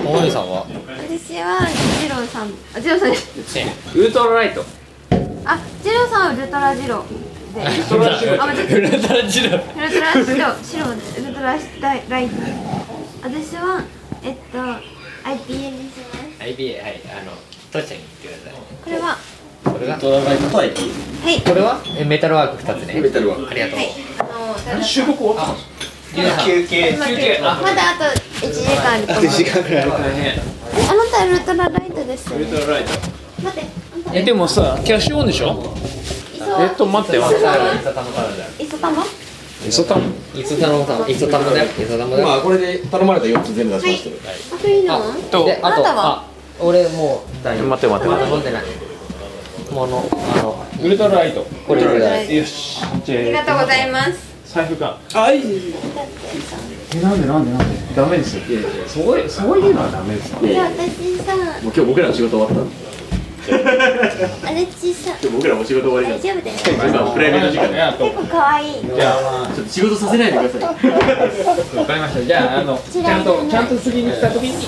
[0.07, 1.59] お前さんは、私は
[2.01, 3.59] ジローさん、あ、ジローさんです。
[3.95, 4.63] ウルトラライト。
[5.45, 7.61] あ、ジローさんはウルトラジローで。
[7.61, 8.41] ウルトラジロー。
[8.41, 8.75] あ、間違えた。
[8.75, 9.77] ウルトラジロー。
[9.77, 12.35] ウルトラジロー、白でウルトラライライト。
[13.23, 13.83] 私は
[14.23, 16.43] えっと IPA にします。
[16.43, 17.31] IBA、はい、あの、
[17.71, 18.61] トシちゃんに言ってください。
[18.83, 19.17] これは
[19.63, 20.73] これが、トライトとはいは
[21.31, 21.81] いこれは？
[21.97, 23.01] えメタルワーク2つね。
[23.01, 23.77] メタルはありがとう。
[23.77, 23.89] はい
[24.71, 25.57] あの収録終わったの
[26.15, 26.89] 休憩。
[26.91, 28.03] 今休憩あまだあと
[28.45, 29.27] 1時間あると思う。
[29.27, 29.91] 時間ぐらいある。
[29.93, 30.07] あな
[31.11, 32.45] たウルトラライトですよね。
[32.47, 32.91] ウルトラライト。
[33.43, 33.67] 待って。
[34.13, 35.61] えでもさキャッシュオンでしょ？
[36.59, 37.41] えっと待ってよだよ。
[38.59, 39.03] 磯玉
[39.67, 41.07] イソタンイソタムだ。
[41.09, 41.65] イソタムだよ。
[41.65, 42.27] イソタムだよ。
[42.27, 44.55] まあ、これで頼まれた4つ全部出しましたけど。
[44.55, 44.95] あといいの？
[44.95, 44.99] あ
[45.31, 46.17] と、あなたは？
[46.17, 46.25] あ、
[46.59, 47.67] 俺もう大丈夫。
[47.69, 48.63] 待って待ってまだ飲んでない。
[49.71, 50.03] もの、
[50.37, 52.35] あの、ウルトラライトこれぐらい。
[52.35, 54.34] よしじありゃがとうございます。
[54.55, 55.73] あ財布かあ、いい。
[56.95, 57.95] えなんでなんでなんで？
[57.95, 58.41] ダメですよ
[58.87, 62.85] そういうそういうのはダメですよで私さ、もう今日僕らの仕事終わったんで。
[63.45, 66.29] あれちさ、今日僕らも仕事終わりなんで。
[66.31, 67.05] 大丈夫だよ。
[67.05, 67.81] 今プライベート時間で。
[67.81, 68.85] あと結構可愛い。
[68.85, 71.77] じゃあちょっと仕事させないでください。
[71.77, 74.67] わかりましたじゃああの ちゃんとちゃんと次に来た時に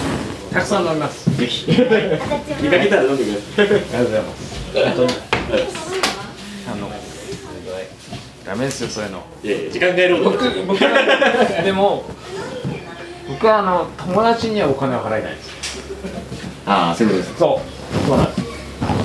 [0.54, 2.00] たくさん飲みますぜひありがとう
[2.58, 3.28] 私見かけたら飲んでく
[3.58, 4.04] ださい。
[4.04, 5.12] ございます本当に
[5.64, 5.87] あの
[8.48, 10.50] ダメですよそういうのいやいや、時間外労働。
[10.50, 12.06] 僕僕はでも
[13.28, 15.52] 僕はあの友達にはお金を払いたいです
[16.66, 17.40] ああ、そういうことです。
[17.40, 18.48] そうそうなんです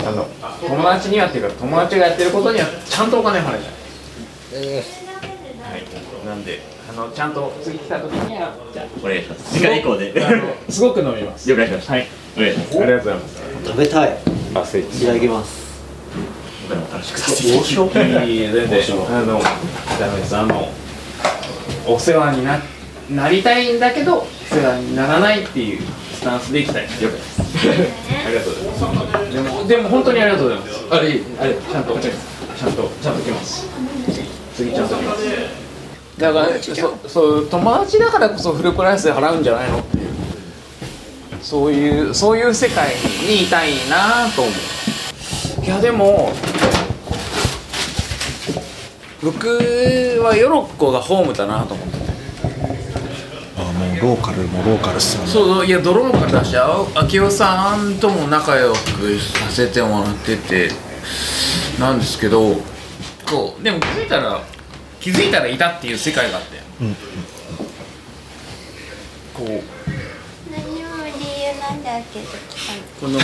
[0.06, 0.26] あの
[0.68, 9.58] 友達にはっていうか友達がやってることにはちゃんとお金を払いたいはいなんであのちゃんと次来た時にはじゃあ、お願いします。
[9.58, 10.12] 時間以降で。
[10.68, 11.92] すごく飲みます了解しました。
[11.94, 12.06] はい
[12.36, 12.82] お願いします。
[12.82, 14.18] ありがとうございます食べたい。
[14.54, 15.61] あスイッいただきます。
[16.74, 17.52] 僕らも楽しくさせてい。
[17.52, 18.26] ただきます。
[18.26, 18.36] い。
[18.36, 18.42] い。
[18.42, 19.40] え全然あの
[20.00, 20.68] ダメですあの
[21.86, 22.60] お世話にな
[23.10, 23.72] なりたい。
[23.74, 25.42] んだけどお世話にならない。
[25.44, 25.76] ってい。
[25.78, 25.82] う
[26.14, 26.66] スタンスでい。
[26.66, 26.82] きたい。
[26.82, 28.94] ですよくですありがとうござい。
[29.04, 30.58] ますでもでも本当にありがとうござい。
[30.60, 33.66] ますあれあれちゃんとちゃんとちゃんと来ます
[34.06, 35.22] 次次ちゃんと来ます
[36.18, 39.70] だからそそう友達だからこそフルプライスで払うんじゃない。
[39.70, 40.00] のってい。
[40.04, 40.06] う
[41.42, 42.10] そうい。
[42.10, 42.48] うそうい。
[42.48, 42.90] う世界
[43.26, 43.46] にい。
[43.46, 43.72] たい。
[43.88, 45.68] なと思うい。
[45.68, 46.32] やでも
[49.22, 49.46] 僕
[50.22, 51.94] はヨロッコがホームだなと思って
[53.56, 55.32] あもうローカルもローカルっすもんね。
[55.32, 58.76] そうそういやドローンからだしあ秋代さんとも仲良く
[59.20, 60.70] させてもらってて
[61.78, 62.56] なんですけど
[63.30, 64.42] こうでも気づいたら
[65.00, 66.58] 気づいたらいたっていう世界があって、
[69.34, 69.48] こう。
[70.48, 71.12] 何も理
[71.42, 72.26] 由なんだけど
[73.00, 73.18] この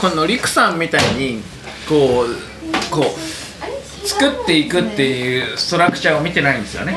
[0.00, 1.42] このリクさんみたいに
[1.88, 2.36] こう
[2.90, 3.04] こう
[4.04, 6.96] 作っていくっていうストラクチャーを見てないんですよね。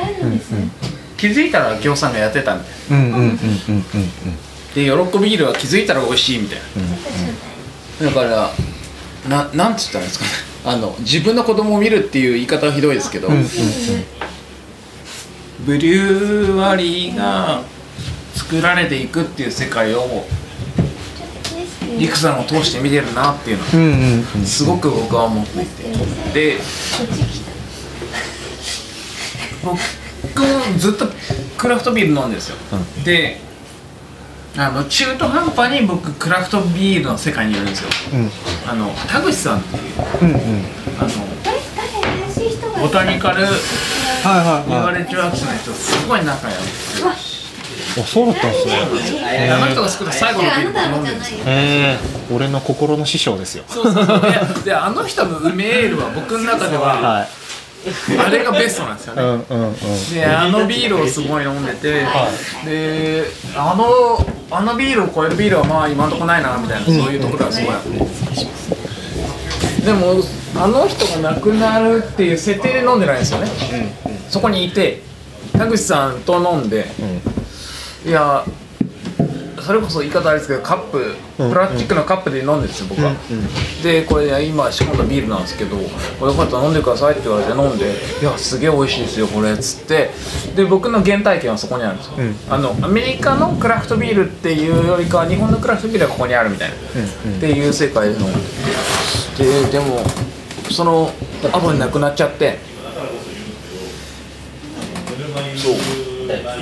[1.18, 3.06] 気づいたら行さんがやってたみたいな。
[3.06, 3.36] うんうんうんうんうん。
[3.36, 6.60] うんで喜びビールは気づいたら美味しいみたい
[8.00, 8.52] な、だから
[9.28, 10.32] ななんつったんですかね。
[10.66, 13.30] あの自分の子供を見るっていう言い方はひどいですけど、
[15.66, 17.64] ブリュワリーが
[18.36, 20.26] 作られていくっていう世界を
[22.00, 26.58] リクさんを通して見てるなっていうのうんうんうんすごく僕は思っていて。
[26.58, 26.58] で
[29.64, 31.06] 僕もずっと
[31.58, 32.56] クラフトビール飲んでるんですよ、
[33.04, 33.42] で
[34.56, 37.90] あの中途半端に僕クラフトビールの世界にいるんですよ、
[38.68, 39.84] あの田口さんっていう
[40.22, 40.38] うんうん。
[41.00, 41.10] あの
[42.82, 43.54] ボタニカルはい
[44.26, 46.60] はい言わはいれちゃう人の人すごい仲良く
[47.10, 47.16] あ
[48.04, 48.74] そうだったんですね。
[49.22, 51.40] てあの人が作った最後のビール僕飲んでるんですよ。
[51.46, 51.98] え
[52.30, 53.64] え俺の心の師匠ですよ。
[53.68, 54.06] そうそう。
[54.06, 54.28] そうで
[54.66, 57.28] であの人の梅エールは僕の中でははい。
[58.20, 59.22] あれがベストなんですよね。
[59.22, 59.76] うんうんうん。
[60.14, 62.06] であのビールをすごい飲んでて、
[62.66, 63.24] で
[63.56, 64.20] あの
[64.52, 67.90] あのビールを超えるビールはまあ今のところないなみたいなそういうところはすごいあって、
[69.86, 70.22] でも
[70.56, 73.48] あの人が亡くなるっていう設定で飲んでないんですよね、
[74.30, 75.02] そこにいて
[75.54, 76.88] 田口さんと飲んで、
[78.06, 78.46] いや
[79.62, 83.12] それこそ言い方あれですけどカッププラスチックのカップで飲んでるんですよ僕は、
[83.84, 85.76] でこれ今仕込んだビールなんですけど
[86.20, 87.86] 「これよかったら飲んでください」って言われて飲んで
[88.22, 90.10] 「いやすげえ美味しいですよこれ」っつって。
[90.56, 92.14] で僕の原体験はそこにあるんですよ、
[92.50, 98.40] あのアメリカのクラフトビールっていうよりかは日本のクラフトビールはここにあるみたいな、っていう世界で飲んで
[99.38, 100.02] てででも
[100.72, 101.12] その
[101.52, 102.58] 後に亡くなっちゃって。
[105.58, 106.07] そう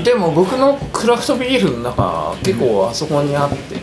[0.03, 3.75] でも僕のクラフトビールの中結構あそこにあって、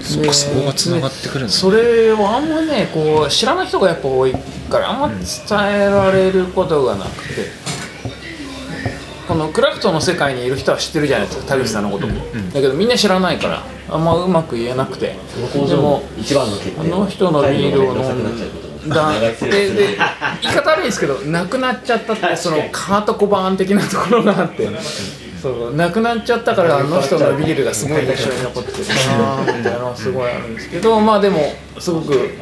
[0.00, 4.34] そっかそこが繋がってくるんだそれをあんまねこう知らない人がやっぱ多い
[4.68, 7.46] からあんま伝えられることがなくて、
[9.28, 12.06] このクラフトの世界にいる人は知ってるじゃないですか田口さんのこと。
[12.06, 12.14] も、
[12.52, 15.16] だけどみんな知らないからあんまうまく言えなくて。
[15.68, 19.98] でも一番の欠あの人のビールを飲んだでで
[20.42, 24.68] 言い方悪いですけどなくなっちゃったってそのカート小判的なところがあって。
[25.40, 28.78] そうなくなっちゃったからあの人のビールがすごい印象に残ってる
[29.18, 31.38] なみたいなのはすごいあるんですけどまあでも
[31.78, 32.38] すごく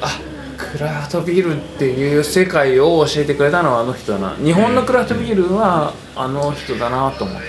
[0.00, 0.18] あ
[0.56, 4.34] クラフトビールっていう世界を教えてくれたのはあの人だな。
[4.36, 7.44] 日本のクラフトビールはあの人だなと思って、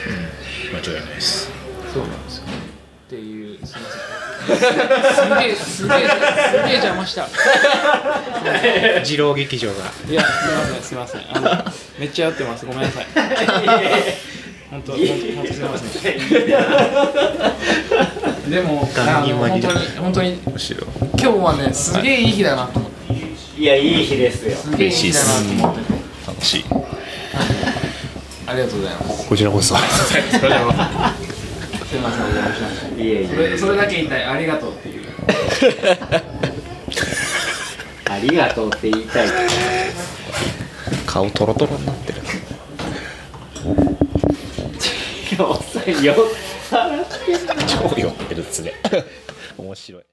[0.74, 1.50] 間違いないです。
[1.94, 2.31] そうなんです
[4.48, 7.28] げえすげえすげえ邪魔した。
[9.04, 9.92] 二郎劇場が。
[10.10, 11.22] いやすみませんすみません。
[11.36, 11.64] あの
[12.00, 12.66] めっちゃ酔ってます。
[12.66, 13.06] ごめんなさい。
[14.72, 16.14] 本当本当本当すみません。
[18.50, 20.88] でもあの本当に本当にむしろ。
[21.20, 23.02] 今日はねすげえいい日だなと思って。
[23.58, 24.56] いや、いい日ですよ。
[24.56, 25.82] すげえいい日だなと思って。
[25.84, 25.94] て
[26.28, 26.66] 楽しい。
[28.48, 29.30] ありがとうございます。
[29.30, 29.76] こちらこそ
[31.92, 35.04] すみませんお邪魔しましたいえいそれそれだけ言いたいありがとうっていう。
[38.10, 39.28] ありがとうって言いたい。
[41.06, 42.22] 顔トロトロになってる。
[47.68, 48.74] 超酔ってるっつね。
[49.58, 50.04] 面白い